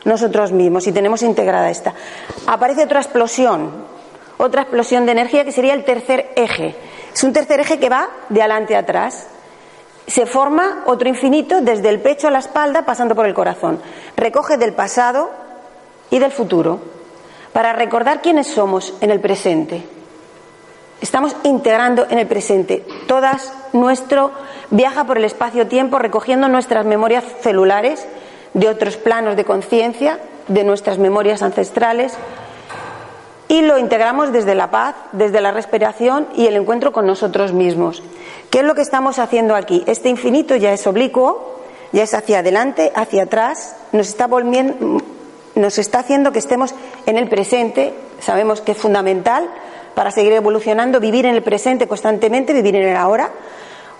nosotros 0.05 0.51
mismos 0.51 0.85
y 0.85 0.91
tenemos 0.91 1.23
integrada 1.23 1.69
esta? 1.69 1.93
Aparece 2.45 2.83
otra 2.83 2.99
explosión, 2.99 3.71
otra 4.37 4.63
explosión 4.63 5.05
de 5.05 5.13
energía 5.13 5.43
que 5.43 5.51
sería 5.51 5.73
el 5.73 5.83
tercer 5.83 6.31
eje. 6.35 6.75
Es 7.13 7.23
un 7.23 7.33
tercer 7.33 7.61
eje 7.61 7.79
que 7.79 7.89
va 7.89 8.09
de 8.29 8.41
adelante 8.41 8.75
a 8.75 8.79
atrás. 8.79 9.27
Se 10.05 10.25
forma 10.25 10.83
otro 10.85 11.09
infinito 11.09 11.61
desde 11.61 11.89
el 11.89 11.99
pecho 12.01 12.27
a 12.27 12.31
la 12.31 12.39
espalda 12.39 12.85
pasando 12.85 13.15
por 13.15 13.25
el 13.25 13.33
corazón. 13.33 13.81
Recoge 14.15 14.57
del 14.57 14.73
pasado 14.73 15.31
y 16.09 16.19
del 16.19 16.31
futuro 16.31 16.79
para 17.53 17.73
recordar 17.73 18.21
quiénes 18.21 18.47
somos 18.47 18.93
en 19.01 19.09
el 19.09 19.19
presente. 19.19 19.83
Estamos 21.01 21.35
integrando 21.43 22.07
en 22.09 22.19
el 22.19 22.27
presente. 22.27 22.85
Todas 23.07 23.53
nuestro 23.73 24.31
viaja 24.69 25.05
por 25.05 25.17
el 25.17 25.25
espacio-tiempo 25.25 25.99
recogiendo 25.99 26.47
nuestras 26.47 26.85
memorias 26.85 27.23
celulares 27.41 28.05
de 28.53 28.69
otros 28.69 28.97
planos 28.97 29.35
de 29.35 29.45
conciencia, 29.45 30.19
de 30.47 30.63
nuestras 30.63 30.97
memorias 30.97 31.41
ancestrales, 31.41 32.13
y 33.47 33.61
lo 33.61 33.77
integramos 33.77 34.31
desde 34.33 34.55
la 34.55 34.71
paz, 34.71 34.95
desde 35.13 35.41
la 35.41 35.51
respiración 35.51 36.27
y 36.35 36.47
el 36.47 36.55
encuentro 36.55 36.91
con 36.91 37.05
nosotros 37.05 37.53
mismos. 37.53 38.03
¿Qué 38.49 38.59
es 38.59 38.65
lo 38.65 38.75
que 38.75 38.81
estamos 38.81 39.19
haciendo 39.19 39.55
aquí? 39.55 39.83
Este 39.87 40.09
infinito 40.09 40.55
ya 40.55 40.73
es 40.73 40.85
oblicuo, 40.87 41.61
ya 41.91 42.03
es 42.03 42.13
hacia 42.13 42.39
adelante, 42.39 42.91
hacia 42.95 43.23
atrás, 43.23 43.75
nos 43.91 44.09
está 44.09 44.27
volviendo, 44.27 45.01
nos 45.55 45.77
está 45.77 45.99
haciendo 45.99 46.31
que 46.31 46.39
estemos 46.39 46.75
en 47.05 47.17
el 47.17 47.29
presente, 47.29 47.93
sabemos 48.19 48.61
que 48.61 48.73
es 48.73 48.77
fundamental 48.77 49.49
para 49.97 50.11
seguir 50.11 50.33
evolucionando, 50.33 50.99
vivir 50.99 51.25
en 51.25 51.33
el 51.33 51.41
presente 51.41 51.87
constantemente, 51.87 52.53
vivir 52.53 52.75
en 52.75 52.89
el 52.89 52.95
ahora. 52.95 53.31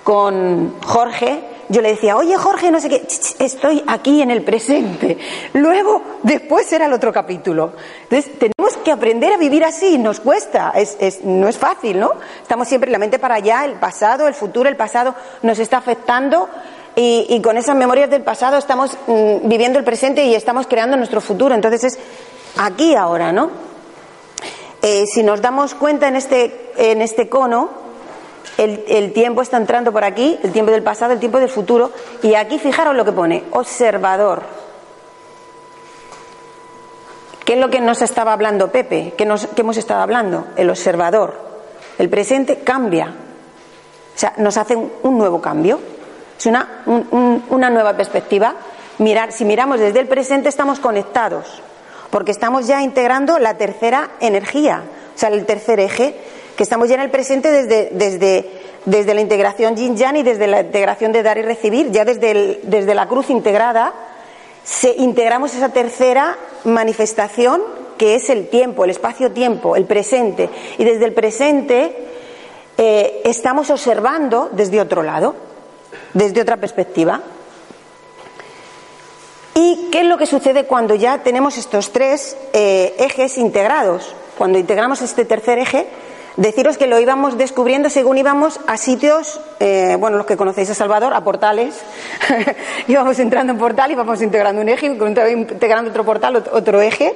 Con 0.04 0.80
Jorge, 0.86 1.42
yo 1.70 1.82
le 1.82 1.90
decía, 1.90 2.16
oye 2.16 2.38
Jorge, 2.38 2.70
no 2.70 2.80
sé 2.80 2.88
qué, 2.88 3.08
estoy 3.40 3.84
aquí 3.88 4.22
en 4.22 4.30
el 4.30 4.44
presente. 4.44 5.18
Luego, 5.54 6.04
después 6.22 6.68
será 6.68 6.86
el 6.86 6.94
otro 6.94 7.12
capítulo. 7.12 7.72
Entonces, 8.04 8.32
tenemos 8.38 8.78
que 8.86 8.92
aprender 8.92 9.34
a 9.34 9.38
vivir 9.38 9.66
así, 9.66 9.98
nos 9.98 10.20
cuesta, 10.20 10.72
es, 10.76 11.24
no 11.24 11.48
es 11.48 11.58
fácil, 11.58 12.00
¿no? 12.00 12.12
Estamos 12.44 12.68
siempre 12.68 12.92
la 12.92 13.00
mente 13.00 13.18
para 13.18 13.34
allá, 13.34 13.66
el 13.66 13.80
pasado, 13.80 14.28
el 14.28 14.36
futuro, 14.36 14.70
el 14.70 14.78
pasado 14.78 15.16
nos 15.42 15.58
está 15.58 15.78
afectando 15.78 16.48
y, 16.96 17.42
con 17.42 17.58
esas 17.58 17.76
memorias 17.76 18.12
del 18.12 18.22
pasado 18.22 18.58
estamos 18.58 18.96
mm, 19.08 19.50
viviendo 19.50 19.80
el 19.80 19.84
presente 19.84 20.24
y 20.26 20.36
estamos 20.36 20.68
creando 20.68 20.96
nuestro 20.96 21.22
futuro. 21.22 21.56
Entonces 21.56 21.86
es 21.86 22.00
aquí 22.56 22.94
ahora, 22.94 23.32
¿no? 23.32 23.67
Eh, 24.90 25.06
si 25.06 25.22
nos 25.22 25.42
damos 25.42 25.74
cuenta 25.74 26.08
en 26.08 26.16
este, 26.16 26.72
en 26.78 27.02
este 27.02 27.28
cono, 27.28 27.70
el, 28.58 29.12
tiempo 29.12 29.42
está 29.42 29.58
entrando 29.58 29.92
por 29.92 30.06
aquí, 30.06 30.40
el 30.42 30.54
tiempo 30.54 30.72
del 30.72 30.82
pasado, 30.82 31.12
el 31.12 31.20
tiempo 31.20 31.40
del 31.40 31.50
futuro, 31.50 31.92
y 32.24 32.36
aquí 32.36 32.58
fijaros 32.58 32.96
lo 32.96 33.04
que 33.04 33.12
pone, 33.12 33.44
observador. 33.52 34.44
¿Qué 37.44 37.56
es 37.56 37.60
lo 37.60 37.70
que 37.70 37.82
nos 37.82 38.02
estaba 38.02 38.32
hablando 38.32 38.72
Pepe? 38.72 39.14
¿Qué, 39.18 39.26
nos, 39.26 39.48
qué 39.48 39.60
hemos 39.60 39.76
estado 39.76 40.00
hablando? 40.00 40.48
El 40.56 40.70
observador. 40.70 41.36
El 41.98 42.10
presente 42.10 42.60
cambia. 42.60 43.08
O 43.08 44.18
sea, 44.18 44.36
nos 44.38 44.56
hace 44.56 44.78
un 44.78 45.18
nuevo 45.18 45.42
cambio. 45.42 45.82
Es 46.40 46.46
una, 46.46 46.86
una 47.50 47.70
nueva 47.70 47.92
perspectiva. 47.98 48.56
Mirar, 49.00 49.34
si 49.34 49.44
miramos 49.44 49.82
desde 49.82 50.00
el 50.00 50.08
presente 50.08 50.48
estamos 50.48 50.80
conectados, 50.80 51.62
porque 52.18 52.32
estamos 52.32 52.66
ya 52.66 52.82
integrando 52.82 53.38
la 53.38 53.58
tercera 53.58 54.10
energía, 54.20 54.82
o 55.16 55.20
sea, 55.20 55.30
el 55.30 55.46
tercer 55.46 55.80
eje, 55.80 56.16
que 56.56 56.64
estamos 56.64 56.90
ya 56.90 56.96
en 56.96 57.02
el 57.02 57.12
presente 57.12 57.52
desde, 57.52 57.90
desde, 57.92 58.50
desde 58.86 59.14
la 59.14 59.22
integración 59.22 59.76
yin 59.76 59.96
yang 59.96 60.18
y 60.18 60.24
desde 60.24 60.48
la 60.48 60.62
integración 60.62 61.12
de 61.12 61.22
dar 61.22 61.38
y 61.38 61.44
recibir, 61.44 61.92
ya 61.92 62.06
desde, 62.06 62.60
desde 62.64 62.96
la 62.96 63.08
cruz 63.08 63.30
integrada, 63.30 63.94
se, 64.64 64.96
integramos 64.96 65.54
esa 65.54 65.70
tercera 65.70 66.36
manifestación 66.64 67.62
que 68.00 68.16
es 68.16 68.32
el 68.32 68.48
tiempo, 68.48 68.84
el 68.84 68.90
espacio-tiempo, 68.90 69.76
el 69.76 69.86
presente. 69.86 70.50
Y 70.80 70.86
desde 70.86 71.06
el 71.06 71.14
presente 71.14 71.96
eh, 72.80 73.22
estamos 73.26 73.70
observando 73.70 74.50
desde 74.54 74.82
otro 74.82 75.04
lado 75.04 75.36
desde 76.14 76.42
otra 76.42 76.58
perspectiva. 76.58 77.22
¿Y 79.60 79.90
qué 79.92 80.02
es 80.02 80.06
lo 80.06 80.20
que 80.20 80.28
sucede 80.28 80.66
cuando 80.66 80.94
ya 80.94 81.24
tenemos 81.24 81.58
estos 81.58 81.92
tres 81.92 82.38
eh, 82.54 82.94
ejes 83.00 83.40
integrados? 83.40 84.14
Cuando 84.38 84.60
integramos 84.60 85.02
este 85.02 85.26
tercer 85.26 85.58
eje, 85.58 85.88
deciros 86.36 86.78
que 86.78 86.86
lo 86.86 87.00
íbamos 87.00 87.40
descubriendo 87.40 87.90
según 87.90 88.20
íbamos 88.20 88.60
a 88.68 88.78
sitios, 88.78 89.42
eh, 89.60 89.98
bueno, 90.00 90.18
los 90.18 90.28
que 90.28 90.38
conocéis 90.38 90.70
a 90.70 90.76
Salvador, 90.76 91.16
a 91.16 91.24
portales. 91.24 91.74
íbamos 92.88 93.18
entrando 93.18 93.52
en 93.52 93.58
portal 93.58 93.90
íbamos 93.90 94.22
integrando 94.22 94.62
un 94.62 94.70
eje, 94.70 94.86
integrando 94.86 95.90
otro 95.90 96.06
portal, 96.06 96.36
otro 96.52 96.80
eje. 96.80 97.16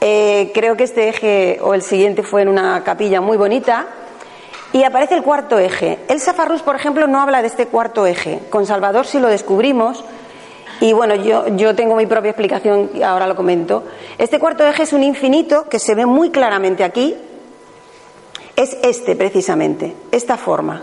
Eh, 0.00 0.50
creo 0.52 0.76
que 0.76 0.82
este 0.82 1.10
eje 1.10 1.60
o 1.62 1.74
el 1.74 1.82
siguiente 1.82 2.24
fue 2.24 2.42
en 2.42 2.48
una 2.48 2.82
capilla 2.82 3.20
muy 3.20 3.36
bonita 3.36 3.86
y 4.72 4.82
aparece 4.82 5.14
el 5.14 5.22
cuarto 5.22 5.60
eje. 5.60 6.00
El 6.08 6.18
Safarrus, 6.18 6.62
por 6.62 6.74
ejemplo, 6.74 7.06
no 7.06 7.20
habla 7.20 7.40
de 7.40 7.46
este 7.46 7.68
cuarto 7.68 8.04
eje. 8.04 8.40
Con 8.50 8.66
Salvador 8.66 9.06
sí 9.06 9.20
lo 9.20 9.28
descubrimos. 9.28 10.04
Y 10.82 10.92
bueno, 10.92 11.14
yo, 11.14 11.46
yo 11.54 11.76
tengo 11.76 11.94
mi 11.94 12.06
propia 12.06 12.30
explicación 12.30 12.90
ahora 13.04 13.28
lo 13.28 13.36
comento. 13.36 13.84
Este 14.18 14.40
cuarto 14.40 14.66
eje 14.66 14.82
es 14.82 14.92
un 14.92 15.04
infinito 15.04 15.68
que 15.68 15.78
se 15.78 15.94
ve 15.94 16.06
muy 16.06 16.30
claramente 16.30 16.82
aquí. 16.82 17.14
Es 18.56 18.76
este, 18.82 19.14
precisamente, 19.14 19.94
esta 20.10 20.36
forma. 20.36 20.82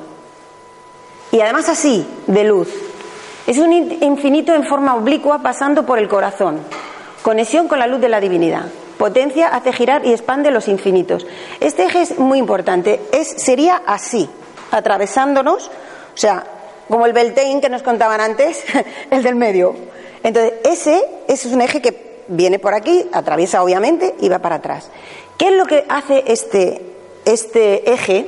Y 1.33 1.41
además 1.41 1.67
así, 1.67 2.07
de 2.27 2.45
luz. 2.45 2.69
Es 3.45 3.57
un 3.57 3.73
infinito 3.73 4.55
en 4.55 4.63
forma 4.63 4.95
oblicua 4.95 5.39
pasando 5.39 5.85
por 5.85 5.99
el 5.99 6.07
corazón. 6.07 6.61
Conexión 7.21 7.67
con 7.67 7.77
la 7.77 7.85
luz 7.85 7.99
de 7.99 8.07
la 8.07 8.21
divinidad 8.21 8.67
potencia, 8.97 9.47
hace 9.47 9.71
girar 9.71 10.05
y 10.05 10.11
expande 10.11 10.51
los 10.51 10.67
infinitos. 10.67 11.25
Este 11.61 11.85
eje 11.85 12.01
es 12.01 12.19
muy 12.19 12.37
importante. 12.37 12.99
Es, 13.13 13.29
sería 13.29 13.81
así, 13.85 14.29
atravesándonos, 14.71 15.67
o 15.67 16.17
sea, 16.17 16.43
como 16.89 17.05
el 17.05 17.13
Beltane 17.13 17.61
que 17.61 17.69
nos 17.69 17.83
contaban 17.83 18.19
antes, 18.19 18.63
el 19.11 19.23
del 19.23 19.35
medio. 19.35 19.75
Entonces, 20.23 20.53
ese, 20.65 21.05
es 21.27 21.45
un 21.45 21.61
eje 21.61 21.81
que 21.81 22.23
viene 22.27 22.59
por 22.59 22.73
aquí, 22.73 23.07
atraviesa 23.13 23.63
obviamente 23.63 24.15
y 24.19 24.27
va 24.27 24.39
para 24.39 24.55
atrás. 24.55 24.89
¿Qué 25.37 25.47
es 25.47 25.53
lo 25.53 25.65
que 25.65 25.85
hace 25.87 26.23
este, 26.27 26.81
este 27.25 27.93
eje 27.93 28.25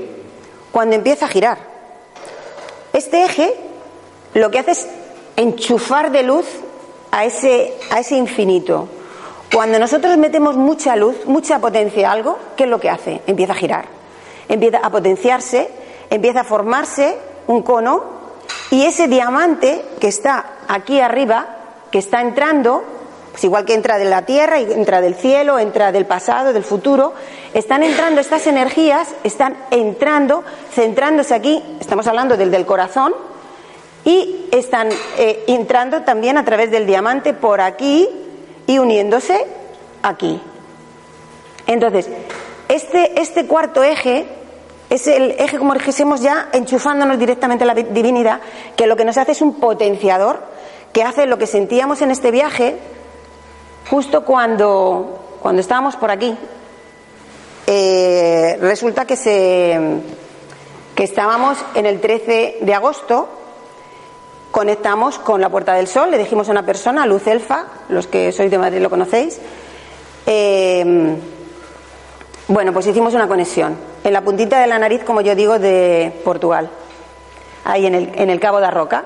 cuando 0.72 0.96
empieza 0.96 1.26
a 1.26 1.30
girar? 1.30 1.58
Este 2.94 3.26
eje 3.26 3.54
lo 4.34 4.50
que 4.52 4.60
hace 4.60 4.72
es 4.72 4.88
enchufar 5.36 6.12
de 6.12 6.24
luz 6.24 6.46
a 7.12 7.26
ese, 7.26 7.74
a 7.90 8.00
ese 8.00 8.16
infinito. 8.16 8.88
Cuando 9.54 9.80
nosotros 9.80 10.16
metemos 10.18 10.56
mucha 10.56 10.96
luz, 10.96 11.26
mucha 11.26 11.60
potencia 11.60 12.10
a 12.10 12.14
algo, 12.14 12.38
¿qué 12.56 12.64
es 12.64 12.70
lo 12.70 12.80
que 12.80 12.90
hace? 12.90 13.22
Empieza 13.28 13.52
a 13.52 13.56
girar, 13.58 13.86
empieza 14.48 14.78
a 14.78 14.90
potenciarse, 14.90 15.70
empieza 16.10 16.42
a 16.42 16.44
formarse 16.46 17.18
un 17.48 17.62
cono 17.62 18.21
y 18.72 18.86
ese 18.86 19.08
diamante 19.08 19.84
que 20.00 20.08
está 20.08 20.46
aquí 20.68 21.00
arriba, 21.02 21.46
que 21.92 22.00
está 22.00 22.22
entrando, 22.22 22.84
pues 23.32 23.44
igual 23.44 23.66
que 23.66 23.74
entra 23.74 23.98
de 23.98 24.06
la 24.06 24.24
tierra, 24.24 24.60
entra 24.60 25.02
del 25.02 25.16
cielo, 25.16 25.60
entra 25.60 25.92
del 25.92 26.06
pasado, 26.06 26.54
del 26.54 26.64
futuro, 26.64 27.14
están 27.54 27.84
entrando 27.84 28.22
estas 28.22 28.48
energías, 28.48 29.10
están 29.26 29.58
entrando, 29.72 30.44
centrándose 30.74 31.36
aquí, 31.36 31.62
estamos 31.82 32.08
hablando 32.08 32.38
del 32.38 32.50
del 32.50 32.66
corazón, 32.66 33.14
y 34.06 34.48
están 34.52 34.90
eh, 35.18 35.44
entrando 35.48 36.02
también 36.04 36.38
a 36.38 36.46
través 36.46 36.72
del 36.72 36.88
diamante 36.88 37.34
por 37.34 37.62
aquí 37.62 38.10
y 38.68 38.80
uniéndose 38.80 39.46
aquí. 40.02 40.42
Entonces, 41.68 42.10
este, 42.68 43.22
este 43.22 43.46
cuarto 43.48 43.84
eje 43.84 44.26
es 44.92 45.08
el 45.08 45.32
eje, 45.40 45.58
como 45.58 45.74
dijésemos 45.74 46.20
ya, 46.20 46.50
enchufándonos 46.52 47.18
directamente 47.18 47.64
a 47.64 47.68
la 47.68 47.74
divinidad, 47.74 48.42
que 48.76 48.88
lo 48.88 48.98
que 48.98 49.06
nos 49.06 49.18
hace 49.18 49.32
es 49.32 49.42
un 49.42 49.58
potenciador 49.58 50.44
que 50.92 51.02
hace 51.02 51.28
lo 51.28 51.38
que 51.38 51.48
sentíamos 51.48 52.02
en 52.02 52.12
este 52.12 52.30
viaje 52.30 52.78
justo 53.90 54.26
cuando, 54.26 55.38
cuando 55.42 55.62
estábamos 55.62 55.96
por 55.96 56.12
aquí. 56.12 56.36
Eh, 57.68 58.58
resulta 58.60 59.06
que, 59.06 59.16
se, 59.16 59.80
que 60.94 61.06
estábamos 61.06 61.58
en 61.74 61.86
el 61.86 62.02
13 62.02 62.58
de 62.60 62.74
agosto, 62.74 63.30
conectamos 64.52 65.20
con 65.20 65.40
la 65.40 65.48
Puerta 65.48 65.74
del 65.74 65.88
Sol, 65.88 66.12
le 66.12 66.18
dijimos 66.18 66.50
a 66.50 66.52
una 66.52 66.66
persona, 66.66 67.06
Luz 67.06 67.28
Elfa, 67.28 67.64
los 67.88 68.08
que 68.08 68.34
sois 68.34 68.52
de 68.52 68.58
Madrid 68.58 68.82
lo 68.82 68.90
conocéis, 68.90 69.40
eh, 70.26 71.16
bueno, 72.52 72.74
pues 72.74 72.86
hicimos 72.86 73.14
una 73.14 73.30
conexión 73.30 73.78
en 74.04 74.12
la 74.12 74.22
puntita 74.22 74.60
de 74.60 74.68
la 74.68 74.78
nariz, 74.78 75.06
como 75.06 75.22
yo 75.22 75.36
digo, 75.36 75.58
de 75.58 76.12
Portugal, 76.26 76.70
ahí 77.64 77.86
en 77.86 77.96
el, 77.96 78.12
en 78.14 78.30
el 78.30 78.42
Cabo 78.42 78.60
de 78.60 78.70
Roca. 78.70 79.06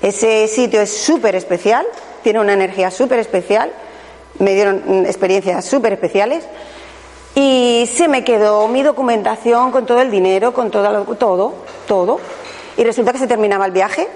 Ese 0.00 0.48
sitio 0.48 0.80
es 0.80 0.90
súper 0.96 1.34
especial, 1.34 1.86
tiene 2.22 2.40
una 2.40 2.54
energía 2.54 2.90
súper 2.90 3.18
especial, 3.18 3.70
me 4.38 4.54
dieron 4.54 5.04
experiencias 5.04 5.66
súper 5.66 5.92
especiales 5.92 6.44
y 7.34 7.90
se 7.92 8.08
me 8.08 8.24
quedó 8.24 8.68
mi 8.68 8.82
documentación 8.82 9.70
con 9.70 9.84
todo 9.84 10.00
el 10.00 10.10
dinero, 10.10 10.54
con 10.54 10.70
todo, 10.70 11.04
todo, 11.16 11.54
todo. 11.86 12.20
Y 12.78 12.84
resulta 12.84 13.12
que 13.12 13.18
se 13.18 13.26
terminaba 13.26 13.66
el 13.66 13.72
viaje. 13.72 14.08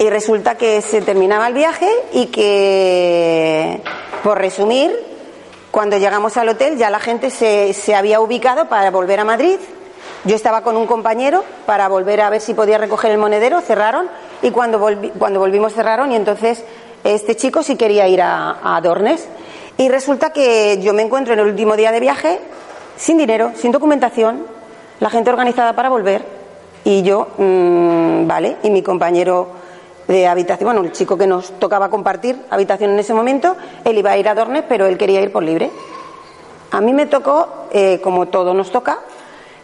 Y 0.00 0.10
resulta 0.10 0.56
que 0.56 0.82
se 0.82 1.00
terminaba 1.00 1.46
el 1.46 1.54
viaje 1.54 1.88
y 2.12 2.26
que, 2.26 3.80
por 4.22 4.38
resumir, 4.38 5.15
cuando 5.76 5.98
llegamos 5.98 6.38
al 6.38 6.48
hotel 6.48 6.78
ya 6.78 6.88
la 6.88 7.00
gente 7.00 7.28
se, 7.28 7.74
se 7.74 7.94
había 7.94 8.18
ubicado 8.20 8.66
para 8.66 8.90
volver 8.90 9.20
a 9.20 9.26
Madrid. 9.26 9.58
Yo 10.24 10.34
estaba 10.34 10.62
con 10.62 10.74
un 10.74 10.86
compañero 10.86 11.44
para 11.66 11.86
volver 11.88 12.22
a 12.22 12.30
ver 12.30 12.40
si 12.40 12.54
podía 12.54 12.78
recoger 12.78 13.10
el 13.10 13.18
monedero, 13.18 13.60
cerraron 13.60 14.08
y 14.40 14.52
cuando, 14.52 14.80
cuando 15.18 15.38
volvimos 15.38 15.74
cerraron 15.74 16.12
y 16.12 16.16
entonces 16.16 16.64
este 17.04 17.36
chico 17.36 17.62
sí 17.62 17.76
quería 17.76 18.08
ir 18.08 18.22
a, 18.22 18.56
a 18.74 18.80
Dornes. 18.80 19.28
Y 19.76 19.90
resulta 19.90 20.30
que 20.30 20.78
yo 20.80 20.94
me 20.94 21.02
encuentro 21.02 21.34
en 21.34 21.40
el 21.40 21.46
último 21.46 21.76
día 21.76 21.92
de 21.92 22.00
viaje 22.00 22.40
sin 22.96 23.18
dinero, 23.18 23.52
sin 23.54 23.70
documentación, 23.70 24.46
la 24.98 25.10
gente 25.10 25.28
organizada 25.28 25.74
para 25.74 25.90
volver 25.90 26.24
y 26.84 27.02
yo, 27.02 27.28
mmm, 27.36 28.26
vale, 28.26 28.56
y 28.62 28.70
mi 28.70 28.80
compañero 28.82 29.48
de 30.08 30.26
habitación, 30.26 30.66
bueno, 30.66 30.82
el 30.82 30.92
chico 30.92 31.16
que 31.16 31.26
nos 31.26 31.58
tocaba 31.58 31.88
compartir 31.90 32.36
habitación 32.50 32.90
en 32.90 32.98
ese 32.98 33.12
momento, 33.12 33.56
él 33.84 33.98
iba 33.98 34.12
a 34.12 34.16
ir 34.16 34.28
a 34.28 34.34
Dornes, 34.34 34.64
pero 34.68 34.86
él 34.86 34.96
quería 34.96 35.20
ir 35.20 35.32
por 35.32 35.42
libre. 35.42 35.70
A 36.70 36.80
mí 36.80 36.92
me 36.92 37.06
tocó, 37.06 37.68
eh, 37.72 38.00
como 38.02 38.26
todo 38.26 38.54
nos 38.54 38.70
toca, 38.70 39.00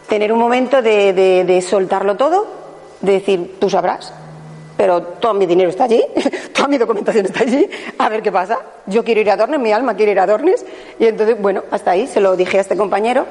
tener 0.07 0.33
un 0.33 0.39
momento 0.39 0.81
de, 0.81 1.13
de, 1.13 1.45
de, 1.45 1.61
soltarlo 1.61 2.15
todo, 2.15 2.45
de 3.01 3.13
decir, 3.13 3.55
tú 3.59 3.69
sabrás, 3.69 4.13
pero 4.75 5.01
todo 5.01 5.33
mi 5.33 5.45
dinero 5.45 5.69
está 5.69 5.85
allí, 5.85 6.03
toda 6.53 6.67
mi 6.67 6.77
documentación 6.77 7.25
está 7.25 7.41
allí, 7.41 7.69
a 7.97 8.09
ver 8.09 8.21
qué 8.21 8.31
pasa. 8.31 8.59
Yo 8.85 9.03
quiero 9.03 9.21
ir 9.21 9.31
a 9.31 9.37
Dornes, 9.37 9.59
mi 9.59 9.71
alma 9.71 9.95
quiere 9.95 10.11
ir 10.11 10.19
a 10.19 10.25
Dornes, 10.25 10.65
y 10.99 11.05
entonces, 11.05 11.41
bueno, 11.41 11.63
hasta 11.71 11.91
ahí 11.91 12.07
se 12.07 12.19
lo 12.19 12.35
dije 12.35 12.57
a 12.57 12.61
este 12.61 12.75
compañero, 12.75 13.25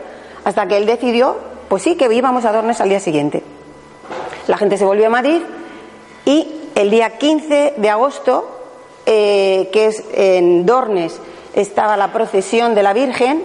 hasta 0.45 0.67
que 0.67 0.77
él 0.77 0.87
decidió, 0.87 1.37
pues 1.69 1.83
sí, 1.83 1.95
que 1.97 2.13
íbamos 2.13 2.45
a 2.45 2.53
Dornes 2.53 2.81
al 2.81 2.89
día 2.89 3.01
siguiente. 3.01 3.43
La 4.47 4.57
gente 4.57 4.77
se 4.77 4.85
volvió 4.85 5.07
a 5.07 5.11
Madrid 5.11 5.41
y 6.25 6.62
el 6.75 6.91
día 6.91 7.19
15 7.19 7.75
de 7.77 7.91
agosto, 7.91 8.49
eh, 9.07 9.69
que 9.73 9.87
es 9.87 10.05
en 10.15 10.65
Dornes, 10.67 11.21
estaba 11.55 11.97
la 11.97 12.13
procesión 12.13 12.75
de 12.75 12.83
la 12.83 12.93
Virgen, 12.93 13.43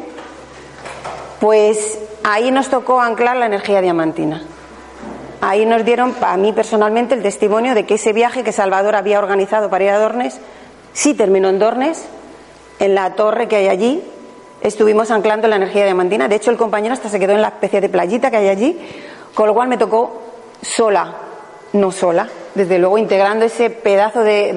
pues 1.40 2.00
ahí 2.24 2.52
nos 2.52 2.70
tocó 2.70 3.02
anclar 3.02 3.38
la 3.38 3.46
energía 3.46 3.82
diamantina. 3.82 4.44
Ahí 5.42 5.66
nos 5.66 5.86
dieron, 5.86 6.16
a 6.22 6.36
mí 6.38 6.52
personalmente, 6.52 7.14
el 7.14 7.22
testimonio 7.22 7.76
de 7.76 7.86
que 7.86 7.96
ese 7.96 8.14
viaje 8.14 8.44
que 8.44 8.52
Salvador 8.52 8.96
había 8.96 9.20
organizado 9.20 9.70
para 9.70 9.84
ir 9.84 9.90
a 9.92 10.00
Dornes, 10.00 10.40
sí 10.94 11.14
terminó 11.14 11.50
en 11.50 11.60
Dornes, 11.60 12.06
en 12.80 12.96
la 12.96 13.14
torre 13.14 13.48
que 13.48 13.58
hay 13.58 13.68
allí, 13.68 14.04
estuvimos 14.62 15.12
anclando 15.12 15.48
la 15.48 15.58
energía 15.58 15.86
diamantina. 15.86 16.28
De 16.28 16.36
hecho, 16.36 16.50
el 16.50 16.58
compañero 16.58 16.94
hasta 16.94 17.10
se 17.10 17.20
quedó 17.20 17.34
en 17.34 17.42
la 17.42 17.50
especie 17.50 17.82
de 17.82 17.90
playita 17.90 18.32
que 18.32 18.38
hay 18.38 18.48
allí, 18.50 18.80
con 19.36 19.48
lo 19.48 19.54
cual 19.54 19.68
me 19.68 19.78
tocó 19.78 20.22
sola, 20.62 21.27
no 21.74 21.92
sola, 21.92 22.30
desde 22.56 22.80
luego 22.80 22.98
integrando 22.98 23.46
ese 23.46 23.70
pedazo 23.70 24.24
de, 24.24 24.54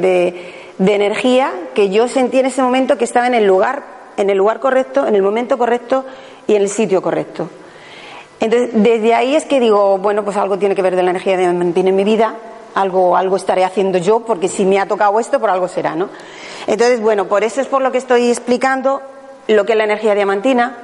de, 0.79 0.95
energía 0.95 1.53
que 1.75 1.91
yo 1.91 2.09
sentí 2.09 2.39
en 2.39 2.47
ese 2.47 2.63
momento 2.63 2.97
que 2.97 3.05
estaba 3.05 3.27
en 3.27 3.35
el 3.35 3.47
lugar, 3.47 3.83
en 4.17 4.31
el 4.31 4.39
lugar 4.39 4.61
correcto, 4.61 5.07
en 5.07 5.15
el 5.15 5.23
momento 5.23 5.59
correcto 5.59 6.05
y 6.47 6.55
en 6.55 6.63
el 6.63 6.69
sitio 6.69 7.03
correcto. 7.03 7.49
Entonces, 8.41 8.71
desde 8.73 9.15
ahí 9.15 9.37
es 9.37 9.45
que 9.45 9.61
digo, 9.61 9.99
bueno, 9.99 10.25
pues 10.25 10.37
algo 10.37 10.59
tiene 10.59 10.75
que 10.75 10.83
ver 10.83 10.97
de 10.97 11.03
la 11.03 11.11
energía 11.11 11.37
de 11.37 11.53
mantiene 11.53 11.91
en 11.91 11.97
mi 11.97 12.05
vida, 12.05 12.35
algo, 12.75 13.17
algo 13.17 13.37
estaré 13.37 13.65
haciendo 13.65 13.99
yo, 13.99 14.21
porque 14.21 14.49
si 14.49 14.65
me 14.65 14.79
ha 14.79 14.87
tocado 14.87 15.21
esto, 15.21 15.39
por 15.39 15.51
algo 15.51 15.69
será, 15.69 15.95
¿no? 15.95 16.09
Entonces, 16.67 17.01
bueno, 17.01 17.27
por 17.27 17.45
eso 17.45 17.61
es 17.61 17.67
por 17.67 17.83
lo 17.83 17.93
que 17.93 17.99
estoy 17.99 18.31
explicando 18.31 19.03
lo 19.49 19.67
que 19.67 19.73
es 19.73 19.79
la 19.79 19.85
energía 19.85 20.15
diamantina. 20.15 20.77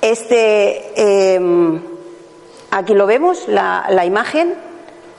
Este, 0.00 0.92
eh, 0.96 1.80
aquí 2.70 2.94
lo 2.94 3.06
vemos, 3.06 3.48
la, 3.48 4.04
imagen, 4.04 4.54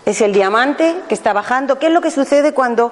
es 0.06 0.22
el 0.22 0.34
diamante 0.34 0.96
que 1.08 1.16
está 1.16 1.34
bajando. 1.34 1.80
¿Qué 1.80 1.88
es 1.88 1.94
lo 1.94 2.02
que 2.02 2.12
sucede 2.12 2.54
cuando, 2.54 2.92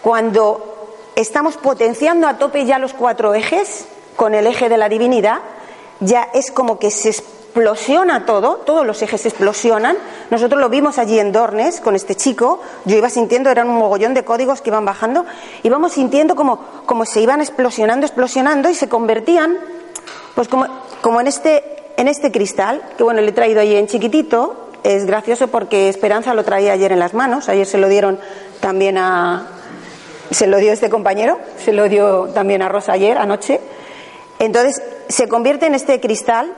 cuando 0.00 0.88
estamos 1.14 1.56
potenciando 1.56 2.26
a 2.26 2.38
tope 2.38 2.64
ya 2.64 2.78
los 2.78 2.94
cuatro 2.94 3.34
ejes 3.34 3.86
con 4.16 4.34
el 4.34 4.46
eje 4.46 4.68
de 4.68 4.76
la 4.76 4.88
divinidad? 4.88 5.38
Ya 6.00 6.28
es 6.34 6.50
como 6.50 6.78
que 6.78 6.90
se 6.90 7.10
explosiona 7.10 8.24
todo, 8.24 8.56
todos 8.56 8.86
los 8.86 9.02
ejes 9.02 9.26
explosionan. 9.26 9.96
Nosotros 10.30 10.60
lo 10.60 10.68
vimos 10.68 10.98
allí 10.98 11.18
en 11.18 11.32
Dornes 11.32 11.80
con 11.80 11.94
este 11.94 12.14
chico, 12.14 12.60
yo 12.86 12.96
iba 12.96 13.10
sintiendo, 13.10 13.50
eran 13.50 13.68
un 13.68 13.76
mogollón 13.76 14.14
de 14.14 14.24
códigos 14.24 14.62
que 14.62 14.70
iban 14.70 14.84
bajando, 14.84 15.26
íbamos 15.62 15.92
sintiendo 15.92 16.34
como, 16.34 16.58
como 16.86 17.04
se 17.04 17.20
iban 17.20 17.40
explosionando, 17.40 18.06
explosionando 18.06 18.68
y 18.68 18.74
se 18.74 18.88
convertían, 18.88 19.58
pues 20.34 20.48
como, 20.48 20.66
como 21.02 21.20
en, 21.20 21.26
este, 21.26 21.71
en 22.02 22.08
este 22.08 22.30
cristal, 22.30 22.82
que 22.96 23.02
bueno, 23.02 23.20
le 23.20 23.28
he 23.28 23.32
traído 23.32 23.60
ahí 23.60 23.74
en 23.74 23.86
chiquitito, 23.86 24.68
es 24.82 25.06
gracioso 25.06 25.48
porque 25.48 25.88
Esperanza 25.88 26.34
lo 26.34 26.44
traía 26.44 26.72
ayer 26.72 26.92
en 26.92 26.98
las 26.98 27.14
manos, 27.14 27.48
ayer 27.48 27.66
se 27.66 27.78
lo 27.78 27.88
dieron 27.88 28.18
también 28.60 28.98
a. 28.98 29.46
Se 30.30 30.46
lo 30.46 30.58
dio 30.58 30.72
este 30.72 30.90
compañero, 30.90 31.38
se 31.62 31.72
lo 31.72 31.88
dio 31.88 32.28
también 32.28 32.62
a 32.62 32.68
Rosa 32.68 32.92
ayer, 32.92 33.18
anoche. 33.18 33.60
Entonces 34.38 34.82
se 35.08 35.28
convierte 35.28 35.66
en 35.66 35.74
este 35.74 36.00
cristal 36.00 36.52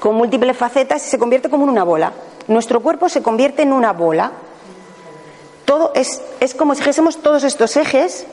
con 0.00 0.16
múltiples 0.16 0.56
facetas 0.56 1.06
y 1.06 1.10
se 1.10 1.18
convierte 1.18 1.48
como 1.48 1.64
en 1.64 1.70
una 1.70 1.84
bola. 1.84 2.12
Nuestro 2.48 2.80
cuerpo 2.80 3.08
se 3.08 3.22
convierte 3.22 3.62
en 3.62 3.72
una 3.72 3.92
bola. 3.92 4.32
Todo 5.64 5.92
es, 5.94 6.20
es 6.40 6.54
como 6.54 6.74
si 6.74 6.80
dijésemos 6.80 7.22
todos 7.22 7.44
estos 7.44 7.76
ejes 7.76 8.26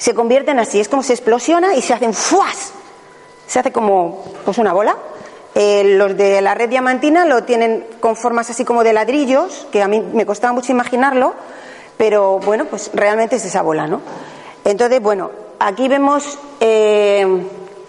se 0.00 0.14
convierten 0.14 0.58
así, 0.58 0.80
es 0.80 0.88
como 0.88 1.02
se 1.02 1.12
explosiona 1.12 1.74
y 1.74 1.82
se 1.82 1.92
hacen 1.92 2.14
¡fuas! 2.14 2.72
Se 3.50 3.58
hace 3.58 3.72
como 3.72 4.22
pues 4.44 4.58
una 4.58 4.72
bola 4.72 4.96
eh, 5.54 5.82
los 5.96 6.16
de 6.16 6.40
la 6.40 6.54
red 6.54 6.68
diamantina 6.68 7.24
lo 7.24 7.42
tienen 7.42 7.84
con 7.98 8.14
formas 8.14 8.48
así 8.50 8.64
como 8.64 8.84
de 8.84 8.92
ladrillos, 8.92 9.66
que 9.72 9.82
a 9.82 9.88
mí 9.88 10.00
me 10.00 10.24
costaba 10.24 10.52
mucho 10.52 10.70
imaginarlo, 10.70 11.34
pero 11.96 12.38
bueno, 12.38 12.66
pues 12.66 12.90
realmente 12.94 13.36
es 13.36 13.44
esa 13.44 13.62
bola, 13.62 13.86
¿no? 13.88 14.00
Entonces, 14.64 15.02
bueno, 15.02 15.30
aquí 15.58 15.88
vemos 15.88 16.38
eh, 16.60 17.26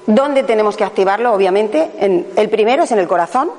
dónde 0.08 0.44
tenemos 0.44 0.76
que 0.76 0.84
activarlo, 0.84 1.34
obviamente. 1.34 1.92
En, 2.00 2.28
el 2.36 2.50
primero 2.50 2.84
es 2.84 2.92
en 2.92 3.00
el 3.00 3.08
corazón, 3.08 3.52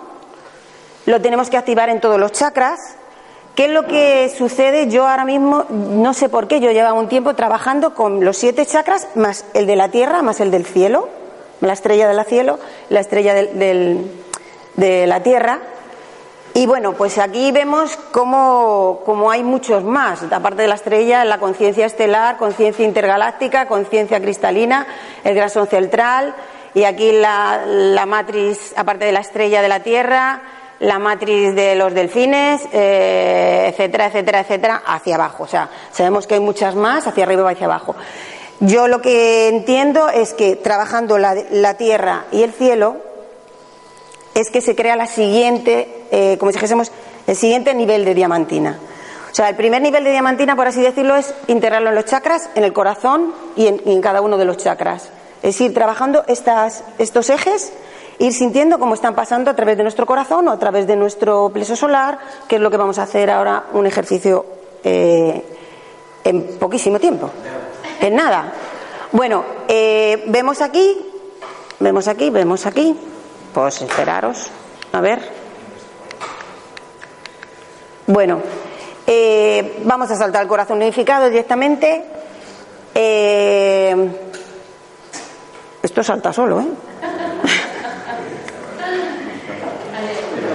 lo 1.07 1.21
tenemos 1.21 1.49
que 1.49 1.57
activar 1.57 1.88
en 1.88 2.01
todos 2.01 2.19
los 2.19 2.33
chakras. 2.33 2.81
¿Qué 3.55 3.67
es 3.67 3.71
lo 3.71 3.87
que 3.87 4.33
sucede? 4.37 4.88
Yo 4.88 5.07
ahora 5.07 5.25
mismo 5.25 5.67
no 5.71 6.12
sé 6.15 6.29
por 6.29 6.49
qué, 6.49 6.59
yo 6.59 6.73
llevo 6.73 6.95
un 6.95 7.09
tiempo 7.09 7.35
trabajando 7.35 7.95
con 7.95 8.25
los 8.25 8.37
siete 8.37 8.67
chakras, 8.67 9.09
más 9.15 9.45
el 9.55 9.67
de 9.67 9.77
la 9.77 9.91
tierra, 9.91 10.23
más 10.23 10.41
el 10.41 10.51
del 10.51 10.67
cielo 10.67 11.22
la 11.62 11.72
estrella 11.72 12.09
del 12.09 12.25
cielo, 12.27 12.59
la 12.90 13.01
estrella 13.01 13.35
del, 13.35 14.11
de 14.75 15.07
la 15.07 15.22
tierra. 15.22 15.61
Y 16.55 16.66
bueno, 16.66 16.92
pues 16.92 17.16
aquí 17.16 17.51
vemos 17.51 17.96
cómo, 18.11 19.01
cómo, 19.07 19.31
hay 19.31 19.42
muchos 19.42 19.83
más, 19.85 20.22
aparte 20.31 20.62
de 20.62 20.68
la 20.68 20.75
estrella, 20.75 21.25
la 21.25 21.38
conciencia 21.38 21.87
estelar, 21.87 22.37
conciencia 22.37 22.85
intergaláctica, 22.85 23.66
conciencia 23.66 24.20
cristalina, 24.20 24.87
el 25.25 25.35
grasón 25.35 25.66
central, 25.66 26.35
y 26.75 26.85
aquí 26.85 27.12
la, 27.12 27.62
la, 27.64 28.05
matriz, 28.05 28.75
aparte 28.77 29.07
de 29.07 29.12
la 29.12 29.20
estrella 29.20 29.62
de 29.62 29.68
la 29.68 29.81
Tierra, 29.81 30.42
la 30.83 30.98
matriz 30.98 31.55
de 31.55 31.77
los 31.77 31.94
delfines, 31.94 32.68
eh, 32.72 33.68
etcétera, 33.68 34.07
etcétera, 34.07 34.40
etcétera, 34.40 34.83
hacia 34.85 35.14
abajo. 35.14 35.44
O 35.44 35.46
sea, 35.46 35.68
sabemos 35.92 36.27
que 36.27 36.35
hay 36.35 36.40
muchas 36.40 36.75
más, 36.75 37.07
hacia 37.07 37.25
arriba 37.25 37.51
y 37.51 37.55
hacia 37.55 37.66
abajo. 37.66 37.94
Yo 38.64 38.87
lo 38.87 39.03
que 39.03 39.48
entiendo 39.48 40.09
es 40.09 40.35
que 40.35 40.55
trabajando 40.55 41.18
la, 41.18 41.75
tierra 41.75 42.27
y 42.31 42.44
el 42.44 42.53
cielo 42.53 42.94
es 44.37 44.51
que 44.51 44.61
se 44.61 44.77
crea 44.77 44.94
la 44.94 45.09
siguiente, 45.09 46.05
eh, 46.12 46.37
como 46.38 46.53
si 46.53 46.59
dijésemos, 46.59 46.92
el 47.27 47.35
siguiente 47.35 47.75
nivel 47.75 48.05
de 48.05 48.14
diamantina. 48.14 48.79
O 49.33 49.35
sea, 49.35 49.48
el 49.48 49.57
primer 49.57 49.83
nivel 49.83 50.05
de 50.05 50.12
diamantina, 50.12 50.55
por 50.55 50.68
así 50.68 50.81
decirlo, 50.81 51.16
es 51.16 51.35
integrarlo 51.48 51.88
en 51.88 51.96
los 51.96 52.05
chakras, 52.05 52.51
en 52.55 52.62
el 52.62 52.72
corazón 52.72 53.35
y 53.57 53.66
en, 53.66 54.01
cada 54.01 54.20
uno 54.20 54.38
de 54.38 54.44
los 54.44 54.59
chakras. 54.59 55.09
Es 55.42 55.61
ir 55.61 55.75
trabajando 55.75 56.22
estos 56.29 57.31
ejes, 57.31 57.72
ir 58.20 58.33
sintiendo 58.33 58.79
cómo 58.79 58.94
están 58.94 59.16
pasando 59.16 59.51
a 59.51 59.57
través 59.57 59.77
de 59.77 59.83
nuestro 59.83 60.07
corazón 60.07 60.46
o 60.46 60.53
a 60.53 60.59
través 60.61 60.87
de 60.87 60.94
nuestro 60.94 61.51
pleso 61.53 61.75
solar, 61.75 62.16
que 62.46 62.57
es 62.57 62.62
lo 62.62 62.70
que 62.70 62.77
vamos 62.77 63.01
a 63.01 63.03
hacer 63.03 63.29
ahora, 63.29 63.64
un 63.72 63.87
ejercicio 63.87 64.46
eh, 64.85 65.42
en 66.22 66.59
poquísimo 66.61 67.01
tiempo. 67.01 67.29
En 68.03 68.15
nada. 68.17 68.53
Bueno, 69.12 69.45
eh, 69.69 70.25
vemos 70.27 70.61
aquí, 70.61 71.09
vemos 71.79 72.09
aquí, 72.09 72.31
vemos 72.31 72.67
aquí. 72.67 72.99
Pues 73.55 73.81
esperaros. 73.81 74.51
A 74.93 75.01
ver. 75.01 75.21
Bueno, 78.09 78.41
eh, 79.07 79.81
vamos 79.85 80.11
a 80.11 80.17
saltar 80.17 80.43
el 80.43 80.49
corazón 80.49 80.79
unificado 80.79 81.29
directamente. 81.29 82.05
Eh, 82.93 84.11
esto 85.81 86.03
salta 86.03 86.33
solo, 86.33 86.61
¿eh? 86.61 86.67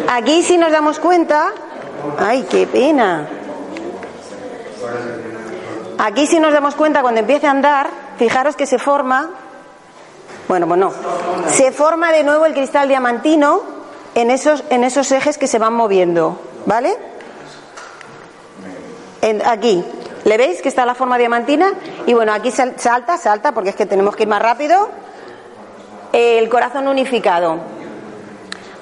Aquí 0.09 0.43
si 0.43 0.57
nos 0.57 0.73
damos 0.73 0.99
cuenta, 0.99 1.53
ay, 2.19 2.45
qué 2.49 2.67
pena. 2.67 3.25
Aquí 5.99 6.27
si 6.27 6.39
nos 6.39 6.53
damos 6.53 6.75
cuenta 6.75 7.01
cuando 7.01 7.21
empiece 7.21 7.47
a 7.47 7.51
andar, 7.51 7.89
fijaros 8.17 8.55
que 8.55 8.65
se 8.67 8.77
forma, 8.77 9.31
bueno, 10.47 10.67
pues 10.67 10.79
no, 10.79 10.93
se 11.47 11.71
forma 11.71 12.11
de 12.11 12.23
nuevo 12.23 12.45
el 12.45 12.53
cristal 12.53 12.87
diamantino 12.87 13.61
en 14.15 14.29
esos, 14.31 14.63
en 14.69 14.83
esos 14.83 15.11
ejes 15.11 15.37
que 15.37 15.47
se 15.47 15.57
van 15.59 15.73
moviendo, 15.73 16.39
¿vale? 16.65 16.95
Aquí, 19.45 19.83
¿le 20.23 20.37
veis 20.37 20.61
que 20.61 20.69
está 20.69 20.85
la 20.85 20.95
forma 20.95 21.17
diamantina? 21.17 21.73
Y 22.05 22.13
bueno, 22.13 22.31
aquí 22.31 22.51
sal- 22.51 22.75
salta, 22.77 23.17
salta, 23.17 23.51
porque 23.51 23.71
es 23.71 23.75
que 23.75 23.85
tenemos 23.85 24.15
que 24.15 24.23
ir 24.23 24.29
más 24.29 24.41
rápido. 24.41 24.89
El 26.13 26.47
corazón 26.47 26.87
unificado. 26.87 27.57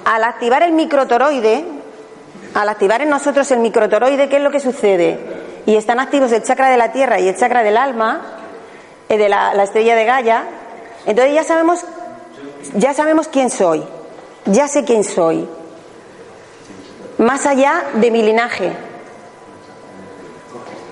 Al 0.04 0.22
activar 0.22 0.62
el 0.62 0.72
microtoroide, 0.72 1.64
al 2.54 2.68
activar 2.68 3.02
en 3.02 3.08
nosotros 3.10 3.50
el 3.50 3.58
microtoroide, 3.58 4.28
¿qué 4.28 4.36
es 4.36 4.42
lo 4.42 4.50
que 4.52 4.60
sucede? 4.60 5.45
Y 5.66 5.76
están 5.76 6.00
activos 6.00 6.32
el 6.32 6.42
chakra 6.42 6.70
de 6.70 6.76
la 6.76 6.92
tierra 6.92 7.18
y 7.18 7.28
el 7.28 7.36
chakra 7.36 7.62
del 7.62 7.76
alma, 7.76 8.22
eh, 9.08 9.18
de 9.18 9.28
la, 9.28 9.52
la 9.54 9.64
estrella 9.64 9.96
de 9.96 10.04
Gaia. 10.04 10.44
Entonces 11.06 11.34
ya 11.34 11.44
sabemos, 11.44 11.84
ya 12.74 12.94
sabemos 12.94 13.28
quién 13.28 13.50
soy. 13.50 13.84
Ya 14.46 14.68
sé 14.68 14.84
quién 14.84 15.02
soy. 15.02 15.48
Más 17.18 17.46
allá 17.46 17.84
de 17.94 18.10
mi 18.10 18.22
linaje. 18.22 18.72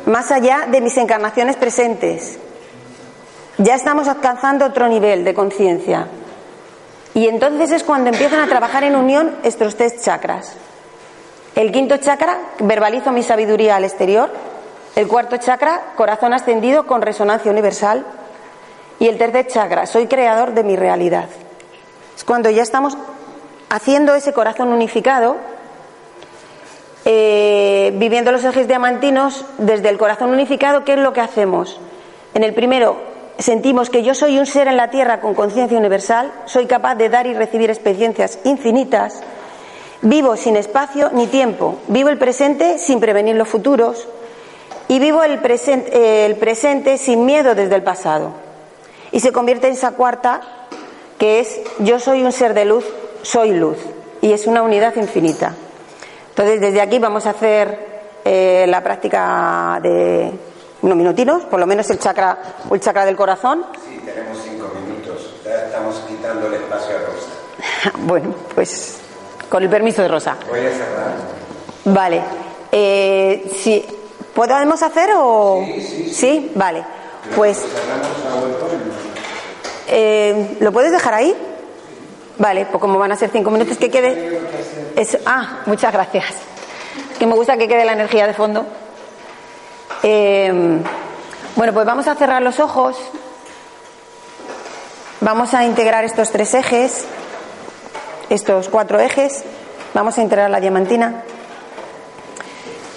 Más 0.06 0.30
allá 0.32 0.66
de 0.68 0.80
mis 0.80 0.96
encarnaciones 0.96 1.56
presentes. 1.56 2.38
Ya 3.58 3.76
estamos 3.76 4.08
alcanzando 4.08 4.66
otro 4.66 4.88
nivel 4.88 5.24
de 5.24 5.34
conciencia. 5.34 6.08
Y 7.14 7.28
entonces 7.28 7.70
es 7.70 7.84
cuando 7.84 8.10
empiezan 8.10 8.40
a 8.40 8.48
trabajar 8.48 8.82
en 8.82 8.96
unión 8.96 9.36
estos 9.44 9.76
tres 9.76 10.02
chakras. 10.02 10.56
El 11.54 11.70
quinto 11.70 11.96
chakra, 11.98 12.36
verbalizo 12.58 13.12
mi 13.12 13.22
sabiduría 13.22 13.76
al 13.76 13.84
exterior. 13.84 14.30
El 14.96 15.08
cuarto 15.08 15.36
chakra, 15.38 15.92
corazón 15.96 16.34
ascendido 16.34 16.86
con 16.86 17.02
resonancia 17.02 17.50
universal. 17.50 18.04
Y 19.00 19.08
el 19.08 19.18
tercer 19.18 19.48
chakra, 19.48 19.86
soy 19.86 20.06
creador 20.06 20.54
de 20.54 20.62
mi 20.62 20.76
realidad. 20.76 21.28
Es 22.16 22.22
cuando 22.22 22.48
ya 22.48 22.62
estamos 22.62 22.96
haciendo 23.70 24.14
ese 24.14 24.32
corazón 24.32 24.68
unificado, 24.72 25.36
eh, 27.04 27.92
viviendo 27.96 28.30
los 28.30 28.44
ejes 28.44 28.68
diamantinos 28.68 29.44
desde 29.58 29.88
el 29.88 29.98
corazón 29.98 30.30
unificado, 30.30 30.84
¿qué 30.84 30.92
es 30.92 31.00
lo 31.00 31.12
que 31.12 31.20
hacemos? 31.20 31.80
En 32.34 32.44
el 32.44 32.54
primero, 32.54 32.96
sentimos 33.38 33.90
que 33.90 34.04
yo 34.04 34.14
soy 34.14 34.38
un 34.38 34.46
ser 34.46 34.68
en 34.68 34.76
la 34.76 34.90
tierra 34.90 35.20
con 35.20 35.34
conciencia 35.34 35.76
universal, 35.76 36.32
soy 36.44 36.66
capaz 36.66 36.94
de 36.94 37.08
dar 37.08 37.26
y 37.26 37.34
recibir 37.34 37.68
experiencias 37.68 38.38
infinitas, 38.44 39.22
vivo 40.02 40.36
sin 40.36 40.54
espacio 40.54 41.10
ni 41.12 41.26
tiempo, 41.26 41.78
vivo 41.88 42.10
el 42.10 42.18
presente 42.18 42.78
sin 42.78 43.00
prevenir 43.00 43.34
los 43.34 43.48
futuros 43.48 44.06
y 44.88 44.98
vivo 44.98 45.22
el, 45.22 45.40
eh, 45.44 46.26
el 46.26 46.36
presente 46.36 46.98
sin 46.98 47.24
miedo 47.24 47.54
desde 47.54 47.74
el 47.74 47.82
pasado. 47.82 48.32
Y 49.12 49.20
se 49.20 49.32
convierte 49.32 49.68
en 49.68 49.74
esa 49.74 49.92
cuarta, 49.92 50.40
que 51.18 51.40
es 51.40 51.60
yo 51.78 51.98
soy 52.00 52.22
un 52.22 52.32
ser 52.32 52.54
de 52.54 52.64
luz, 52.64 52.84
soy 53.22 53.52
luz, 53.52 53.78
y 54.20 54.32
es 54.32 54.46
una 54.46 54.62
unidad 54.62 54.94
infinita. 54.96 55.54
Entonces, 56.30 56.60
desde 56.60 56.80
aquí 56.80 56.98
vamos 56.98 57.26
a 57.26 57.30
hacer 57.30 57.78
eh, 58.24 58.66
la 58.68 58.82
práctica 58.82 59.78
de 59.82 60.32
unos 60.82 60.96
minutinos, 60.96 61.44
por 61.44 61.60
lo 61.60 61.66
menos 61.66 61.88
el 61.90 61.98
chakra, 61.98 62.38
el 62.70 62.80
chakra 62.80 63.06
del 63.06 63.16
corazón. 63.16 63.64
Sí, 63.88 64.00
tenemos 64.04 64.38
cinco 64.42 64.70
minutos. 64.84 65.34
Ya 65.44 65.66
estamos 65.66 65.96
quitando 66.08 66.48
el 66.48 66.54
espacio 66.54 66.96
a 66.96 67.00
Rosa. 67.00 67.30
Bueno, 68.00 68.34
pues 68.54 68.98
con 69.48 69.62
el 69.62 69.70
permiso 69.70 70.02
de 70.02 70.08
Rosa. 70.08 70.36
Voy 70.48 70.58
a 70.58 70.70
cerrar. 70.70 71.14
Vale. 71.84 72.22
Eh, 72.72 73.50
sí. 73.54 73.84
¿Podemos 74.34 74.82
hacer 74.82 75.10
o...? 75.16 75.64
Sí, 76.12 76.50
Vale. 76.54 76.84
Pues... 77.36 77.64
Eh, 79.86 80.56
¿Lo 80.60 80.72
puedes 80.72 80.92
dejar 80.92 81.14
ahí? 81.14 81.34
Vale, 82.38 82.66
pues 82.66 82.80
como 82.80 82.98
van 82.98 83.12
a 83.12 83.16
ser 83.16 83.30
cinco 83.30 83.50
minutos, 83.50 83.78
que 83.78 83.90
quede... 83.90 84.40
Eso. 84.96 85.18
Ah, 85.24 85.62
muchas 85.66 85.92
gracias. 85.92 86.26
Que 87.18 87.26
me 87.26 87.34
gusta 87.34 87.56
que 87.56 87.68
quede 87.68 87.84
la 87.84 87.92
energía 87.92 88.26
de 88.26 88.34
fondo. 88.34 88.66
Eh, 90.02 90.80
bueno, 91.56 91.72
pues 91.72 91.86
vamos 91.86 92.08
a 92.08 92.14
cerrar 92.14 92.42
los 92.42 92.58
ojos. 92.60 92.96
Vamos 95.20 95.54
a 95.54 95.64
integrar 95.64 96.04
estos 96.04 96.30
tres 96.30 96.52
ejes, 96.54 97.04
estos 98.28 98.68
cuatro 98.68 99.00
ejes. 99.00 99.44
Vamos 99.94 100.18
a 100.18 100.22
integrar 100.22 100.50
la 100.50 100.60
diamantina. 100.60 101.22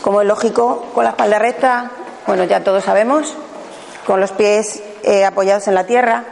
Como 0.07 0.21
es 0.21 0.27
lógico, 0.27 0.85
con 0.95 1.03
la 1.03 1.09
espalda 1.09 1.37
recta, 1.37 1.91
bueno, 2.27 2.45
ya 2.45 2.63
todos 2.63 2.85
sabemos, 2.85 3.35
con 4.05 4.21
los 4.21 4.31
pies 4.31 4.81
eh, 5.03 5.25
apoyados 5.25 5.67
en 5.67 5.75
la 5.75 5.85
tierra. 5.85 6.23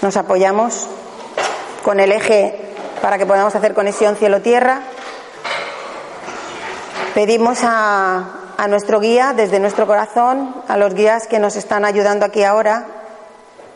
Nos 0.00 0.16
apoyamos 0.16 0.86
con 1.84 2.00
el 2.00 2.10
eje 2.10 2.58
para 3.02 3.18
que 3.18 3.26
podamos 3.26 3.54
hacer 3.54 3.74
conexión 3.74 4.16
cielo-tierra. 4.16 4.80
Pedimos 7.12 7.58
a, 7.64 8.24
a 8.56 8.66
nuestro 8.66 8.98
guía, 8.98 9.34
desde 9.36 9.60
nuestro 9.60 9.86
corazón, 9.86 10.54
a 10.68 10.78
los 10.78 10.94
guías 10.94 11.26
que 11.26 11.38
nos 11.38 11.54
están 11.54 11.84
ayudando 11.84 12.24
aquí 12.24 12.44
ahora, 12.44 12.86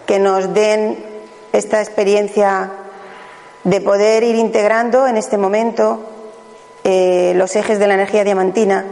que 0.06 0.18
nos 0.18 0.54
den 0.54 1.04
esta 1.52 1.82
experiencia 1.82 2.70
de 3.64 3.82
poder 3.82 4.22
ir 4.22 4.36
integrando 4.36 5.06
en 5.06 5.18
este 5.18 5.36
momento 5.36 6.11
eh, 6.84 7.32
los 7.36 7.54
ejes 7.54 7.78
de 7.78 7.86
la 7.86 7.94
energía 7.94 8.24
diamantina, 8.24 8.84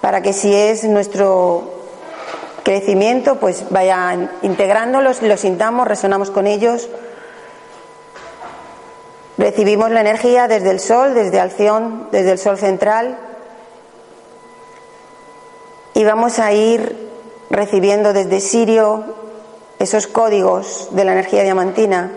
para 0.00 0.22
que 0.22 0.32
si 0.32 0.54
es 0.54 0.84
nuestro 0.84 1.80
crecimiento, 2.62 3.36
pues 3.36 3.64
vayan 3.70 4.30
integrándolos, 4.42 5.22
los 5.22 5.40
sintamos, 5.40 5.88
resonamos 5.88 6.30
con 6.30 6.46
ellos. 6.46 6.88
Recibimos 9.36 9.90
la 9.90 10.02
energía 10.02 10.48
desde 10.48 10.70
el 10.70 10.80
sol, 10.80 11.14
desde 11.14 11.40
Alción, 11.40 12.08
desde 12.12 12.32
el 12.32 12.38
sol 12.38 12.58
central. 12.58 13.18
Y 15.94 16.04
vamos 16.04 16.38
a 16.38 16.52
ir 16.52 17.10
recibiendo 17.50 18.12
desde 18.12 18.40
Sirio 18.40 19.04
esos 19.78 20.06
códigos 20.06 20.88
de 20.92 21.04
la 21.04 21.12
energía 21.12 21.42
diamantina, 21.42 22.12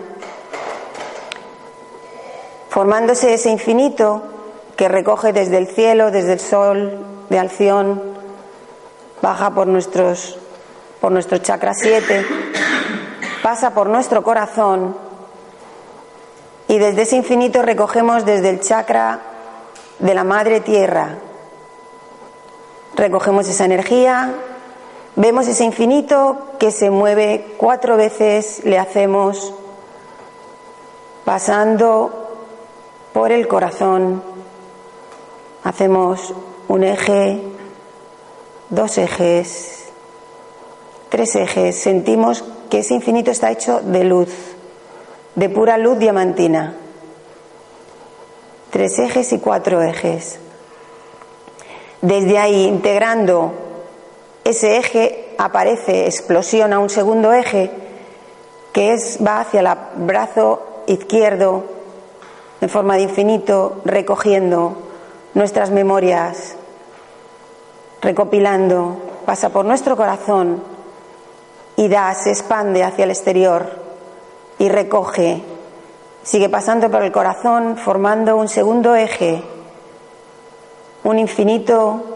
formándose 2.68 3.34
ese 3.34 3.50
infinito 3.50 4.22
que 4.76 4.88
recoge 4.88 5.32
desde 5.32 5.58
el 5.58 5.68
cielo, 5.68 6.10
desde 6.10 6.34
el 6.34 6.40
sol 6.40 6.98
de 7.28 7.38
Alción, 7.38 8.02
baja 9.22 9.50
por 9.50 9.66
nuestros, 9.66 10.38
por 11.00 11.12
nuestro 11.12 11.38
chakra 11.38 11.74
7, 11.74 12.26
pasa 13.42 13.72
por 13.72 13.88
nuestro 13.88 14.22
corazón 14.22 14.96
y 16.68 16.78
desde 16.78 17.02
ese 17.02 17.16
infinito 17.16 17.62
recogemos 17.62 18.24
desde 18.24 18.50
el 18.50 18.60
chakra 18.60 19.20
de 19.98 20.14
la 20.14 20.24
madre 20.24 20.60
tierra. 20.60 21.18
Recogemos 22.96 23.48
esa 23.48 23.64
energía, 23.64 24.34
vemos 25.16 25.46
ese 25.46 25.64
infinito 25.64 26.52
que 26.58 26.70
se 26.70 26.90
mueve 26.90 27.54
cuatro 27.58 27.96
veces, 27.96 28.62
le 28.64 28.78
hacemos 28.78 29.52
pasando 31.24 32.10
por 33.12 33.32
el 33.32 33.46
corazón. 33.46 34.33
Hacemos 35.64 36.34
un 36.68 36.84
eje, 36.84 37.40
dos 38.68 38.98
ejes, 38.98 39.84
tres 41.08 41.34
ejes. 41.36 41.80
Sentimos 41.80 42.44
que 42.68 42.80
ese 42.80 42.92
infinito 42.92 43.30
está 43.30 43.50
hecho 43.50 43.80
de 43.80 44.04
luz, 44.04 44.28
de 45.34 45.48
pura 45.48 45.78
luz 45.78 45.98
diamantina. 45.98 46.74
Tres 48.70 48.98
ejes 48.98 49.32
y 49.32 49.38
cuatro 49.38 49.80
ejes. 49.80 50.38
Desde 52.02 52.36
ahí, 52.38 52.66
integrando 52.66 53.54
ese 54.44 54.76
eje, 54.76 55.34
aparece, 55.38 56.04
explosiona 56.04 56.78
un 56.78 56.90
segundo 56.90 57.32
eje 57.32 57.70
que 58.74 58.92
es, 58.92 59.18
va 59.24 59.40
hacia 59.40 59.60
el 59.60 59.68
brazo 60.04 60.82
izquierdo 60.88 61.64
en 62.60 62.68
forma 62.68 62.96
de 62.96 63.02
infinito, 63.04 63.80
recogiendo 63.86 64.76
nuestras 65.34 65.70
memorias, 65.70 66.56
recopilando, 68.00 68.96
pasa 69.26 69.50
por 69.50 69.64
nuestro 69.64 69.96
corazón 69.96 70.62
y 71.76 71.88
da, 71.88 72.14
se 72.14 72.30
expande 72.30 72.84
hacia 72.84 73.04
el 73.04 73.10
exterior 73.10 73.66
y 74.58 74.68
recoge, 74.68 75.42
sigue 76.22 76.48
pasando 76.48 76.90
por 76.90 77.02
el 77.02 77.12
corazón 77.12 77.76
formando 77.76 78.36
un 78.36 78.48
segundo 78.48 78.94
eje, 78.94 79.42
un 81.02 81.18
infinito 81.18 82.14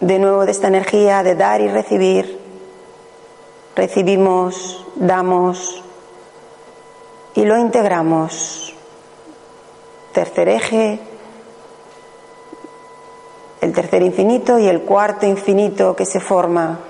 de 0.00 0.18
nuevo 0.18 0.44
de 0.44 0.52
esta 0.52 0.68
energía 0.68 1.22
de 1.22 1.34
dar 1.34 1.60
y 1.60 1.68
recibir. 1.68 2.40
Recibimos, 3.76 4.86
damos 4.96 5.82
y 7.34 7.44
lo 7.44 7.58
integramos. 7.58 8.74
Tercer 10.12 10.48
eje, 10.48 11.00
el 13.60 13.72
tercer 13.72 14.02
infinito 14.02 14.58
y 14.58 14.66
el 14.66 14.82
cuarto 14.82 15.26
infinito 15.26 15.96
que 15.96 16.04
se 16.04 16.20
forma. 16.20 16.80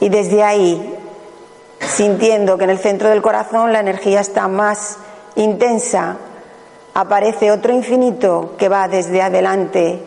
Y 0.00 0.08
desde 0.08 0.42
ahí, 0.42 0.94
sintiendo 1.80 2.58
que 2.58 2.64
en 2.64 2.70
el 2.70 2.78
centro 2.78 3.08
del 3.08 3.22
corazón 3.22 3.72
la 3.72 3.80
energía 3.80 4.20
está 4.20 4.48
más 4.48 4.98
intensa, 5.36 6.16
aparece 6.94 7.50
otro 7.50 7.72
infinito 7.72 8.54
que 8.58 8.68
va 8.68 8.88
desde 8.88 9.22
adelante 9.22 10.00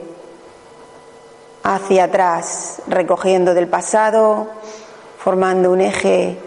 hacia 1.64 2.06
atrás, 2.06 2.82
recogiendo 2.88 3.54
del 3.54 3.68
pasado, 3.68 4.48
formando 5.18 5.72
un 5.72 5.82
eje, 5.82 6.38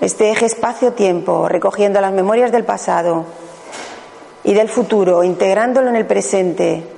este 0.00 0.30
eje 0.30 0.46
espacio-tiempo, 0.46 1.48
recogiendo 1.48 2.00
las 2.00 2.12
memorias 2.12 2.52
del 2.52 2.64
pasado 2.64 3.24
y 4.42 4.52
del 4.52 4.68
futuro, 4.68 5.24
integrándolo 5.24 5.88
en 5.88 5.96
el 5.96 6.06
presente 6.06 6.93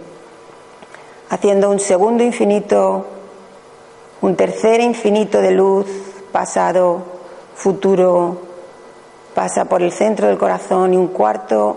haciendo 1.29 1.71
un 1.71 1.81
segundo 1.81 2.23
infinito, 2.23 3.07
un 4.21 4.37
tercer 4.37 4.81
infinito 4.81 5.41
de 5.41 5.51
luz, 5.51 5.87
pasado, 6.33 7.03
futuro, 7.55 8.39
pasa 9.35 9.65
por 9.65 9.83
el 9.83 9.93
centro 9.93 10.29
del 10.29 10.39
corazón 10.39 10.95
y 10.95 10.97
un 10.97 11.09
cuarto 11.09 11.77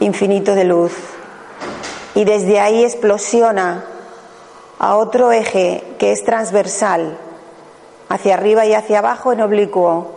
infinito 0.00 0.54
de 0.54 0.64
luz. 0.64 0.92
Y 2.14 2.24
desde 2.24 2.60
ahí 2.60 2.82
explosiona 2.82 3.84
a 4.78 4.96
otro 4.96 5.32
eje 5.32 5.82
que 5.98 6.12
es 6.12 6.24
transversal, 6.24 7.18
hacia 8.08 8.34
arriba 8.34 8.66
y 8.66 8.74
hacia 8.74 8.98
abajo 8.98 9.32
en 9.32 9.40
oblicuo. 9.40 10.12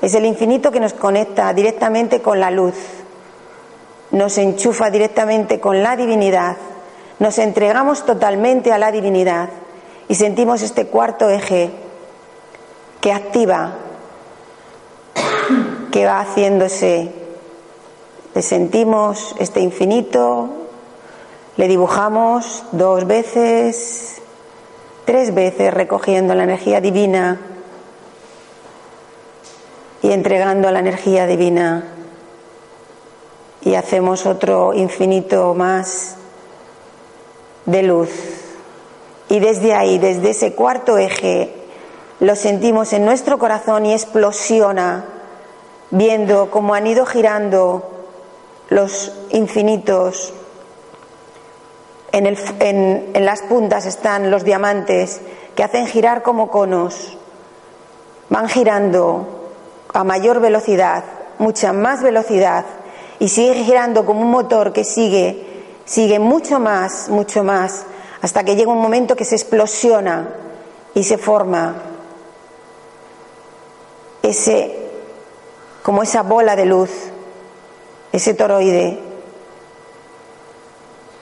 Es 0.00 0.14
el 0.14 0.24
infinito 0.24 0.70
que 0.70 0.80
nos 0.80 0.94
conecta 0.94 1.52
directamente 1.52 2.20
con 2.20 2.40
la 2.40 2.50
luz, 2.50 2.74
nos 4.10 4.36
enchufa 4.38 4.90
directamente 4.90 5.60
con 5.60 5.82
la 5.82 5.96
divinidad 5.96 6.56
nos 7.18 7.38
entregamos 7.38 8.04
totalmente 8.04 8.72
a 8.72 8.78
la 8.78 8.90
divinidad 8.92 9.48
y 10.08 10.14
sentimos 10.14 10.62
este 10.62 10.86
cuarto 10.86 11.28
eje 11.30 11.70
que 13.00 13.12
activa, 13.12 13.72
que 15.90 16.06
va 16.06 16.20
haciéndose. 16.20 17.12
Le 18.34 18.42
sentimos 18.42 19.34
este 19.38 19.60
infinito, 19.60 20.48
le 21.56 21.68
dibujamos 21.68 22.64
dos 22.72 23.06
veces, 23.06 24.22
tres 25.04 25.34
veces 25.34 25.74
recogiendo 25.74 26.34
la 26.34 26.44
energía 26.44 26.80
divina 26.80 27.40
y 30.02 30.12
entregando 30.12 30.70
la 30.70 30.80
energía 30.80 31.26
divina. 31.26 31.84
Y 33.60 33.74
hacemos 33.74 34.26
otro 34.26 34.74
infinito 34.74 35.54
más 35.54 36.16
de 37.66 37.82
luz. 37.82 38.10
Y 39.28 39.40
desde 39.40 39.74
ahí, 39.74 39.98
desde 39.98 40.30
ese 40.30 40.54
cuarto 40.54 40.98
eje, 40.98 41.54
lo 42.20 42.36
sentimos 42.36 42.92
en 42.92 43.04
nuestro 43.04 43.38
corazón 43.38 43.86
y 43.86 43.92
explosiona, 43.92 45.04
viendo 45.90 46.50
cómo 46.50 46.74
han 46.74 46.86
ido 46.86 47.06
girando 47.06 47.82
los 48.68 49.12
infinitos. 49.30 50.32
En, 52.12 52.26
el, 52.26 52.38
en, 52.60 53.10
en 53.14 53.24
las 53.24 53.42
puntas 53.42 53.86
están 53.86 54.30
los 54.30 54.44
diamantes 54.44 55.20
que 55.56 55.64
hacen 55.64 55.86
girar 55.86 56.22
como 56.22 56.50
conos. 56.50 57.16
Van 58.28 58.48
girando 58.48 59.50
a 59.92 60.04
mayor 60.04 60.40
velocidad, 60.40 61.04
mucha 61.38 61.72
más 61.72 62.02
velocidad, 62.02 62.64
y 63.18 63.28
sigue 63.28 63.54
girando 63.64 64.04
como 64.04 64.20
un 64.22 64.30
motor 64.30 64.72
que 64.72 64.84
sigue 64.84 65.51
sigue 65.84 66.18
mucho 66.18 66.60
más, 66.60 67.08
mucho 67.08 67.44
más, 67.44 67.84
hasta 68.20 68.44
que 68.44 68.56
llega 68.56 68.72
un 68.72 68.80
momento 68.80 69.16
que 69.16 69.24
se 69.24 69.34
explosiona 69.34 70.28
y 70.94 71.02
se 71.02 71.18
forma 71.18 71.74
ese, 74.22 74.90
como 75.82 76.02
esa 76.02 76.22
bola 76.22 76.54
de 76.56 76.66
luz, 76.66 76.90
ese 78.12 78.34
toroide, 78.34 78.98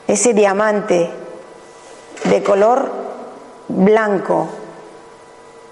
ese 0.06 0.34
diamante 0.34 1.10
de 2.24 2.42
color 2.42 2.90
blanco, 3.68 4.48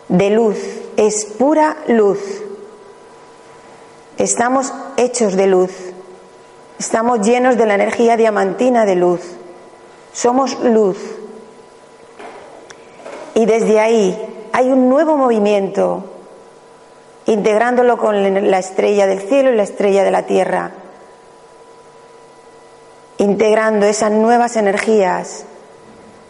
de 0.09 0.31
luz, 0.31 0.57
es 0.97 1.25
pura 1.25 1.77
luz. 1.89 2.19
Estamos 4.17 4.73
hechos 4.97 5.35
de 5.37 5.47
luz. 5.47 5.71
Estamos 6.79 7.27
llenos 7.27 7.57
de 7.57 7.67
la 7.67 7.75
energía 7.75 8.17
diamantina 8.17 8.85
de 8.85 8.95
luz. 8.95 9.21
Somos 10.13 10.57
luz. 10.63 10.97
Y 13.35 13.47
desde 13.47 13.81
ahí 13.81 14.17
hay 14.53 14.71
un 14.71 14.89
nuevo 14.89 15.17
movimiento, 15.17 16.05
integrándolo 17.27 17.99
con 17.99 18.49
la 18.49 18.59
estrella 18.61 19.07
del 19.07 19.21
cielo 19.21 19.53
y 19.53 19.57
la 19.57 19.65
estrella 19.65 20.05
de 20.05 20.11
la 20.13 20.23
tierra, 20.23 20.71
integrando 23.19 23.87
esas 23.87 24.13
nuevas 24.13 24.57
energías. 24.57 25.47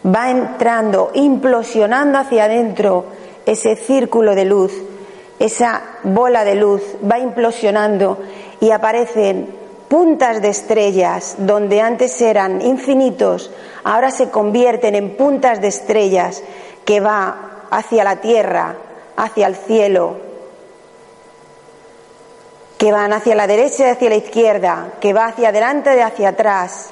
Va 0.03 0.31
entrando, 0.31 1.11
implosionando 1.13 2.17
hacia 2.17 2.45
adentro 2.45 3.05
ese 3.45 3.75
círculo 3.75 4.33
de 4.33 4.45
luz, 4.45 4.73
esa 5.37 5.83
bola 6.03 6.43
de 6.43 6.55
luz, 6.55 6.81
va 7.09 7.19
implosionando 7.19 8.17
y 8.59 8.71
aparecen 8.71 9.58
puntas 9.89 10.41
de 10.41 10.49
estrellas 10.49 11.35
donde 11.39 11.81
antes 11.81 12.21
eran 12.21 12.61
infinitos, 12.61 13.51
ahora 13.83 14.11
se 14.11 14.29
convierten 14.29 14.95
en 14.95 15.17
puntas 15.17 15.59
de 15.59 15.67
estrellas 15.67 16.41
que 16.85 17.01
va 17.01 17.65
hacia 17.71 18.03
la 18.03 18.17
tierra, 18.17 18.75
hacia 19.17 19.47
el 19.47 19.55
cielo, 19.55 20.17
que 22.77 22.91
van 22.91 23.11
hacia 23.11 23.35
la 23.35 23.47
derecha 23.47 23.87
y 23.87 23.91
hacia 23.91 24.09
la 24.09 24.15
izquierda, 24.15 24.93
que 25.01 25.11
va 25.11 25.25
hacia 25.25 25.49
adelante 25.49 25.97
y 25.97 25.99
hacia 25.99 26.29
atrás, 26.29 26.91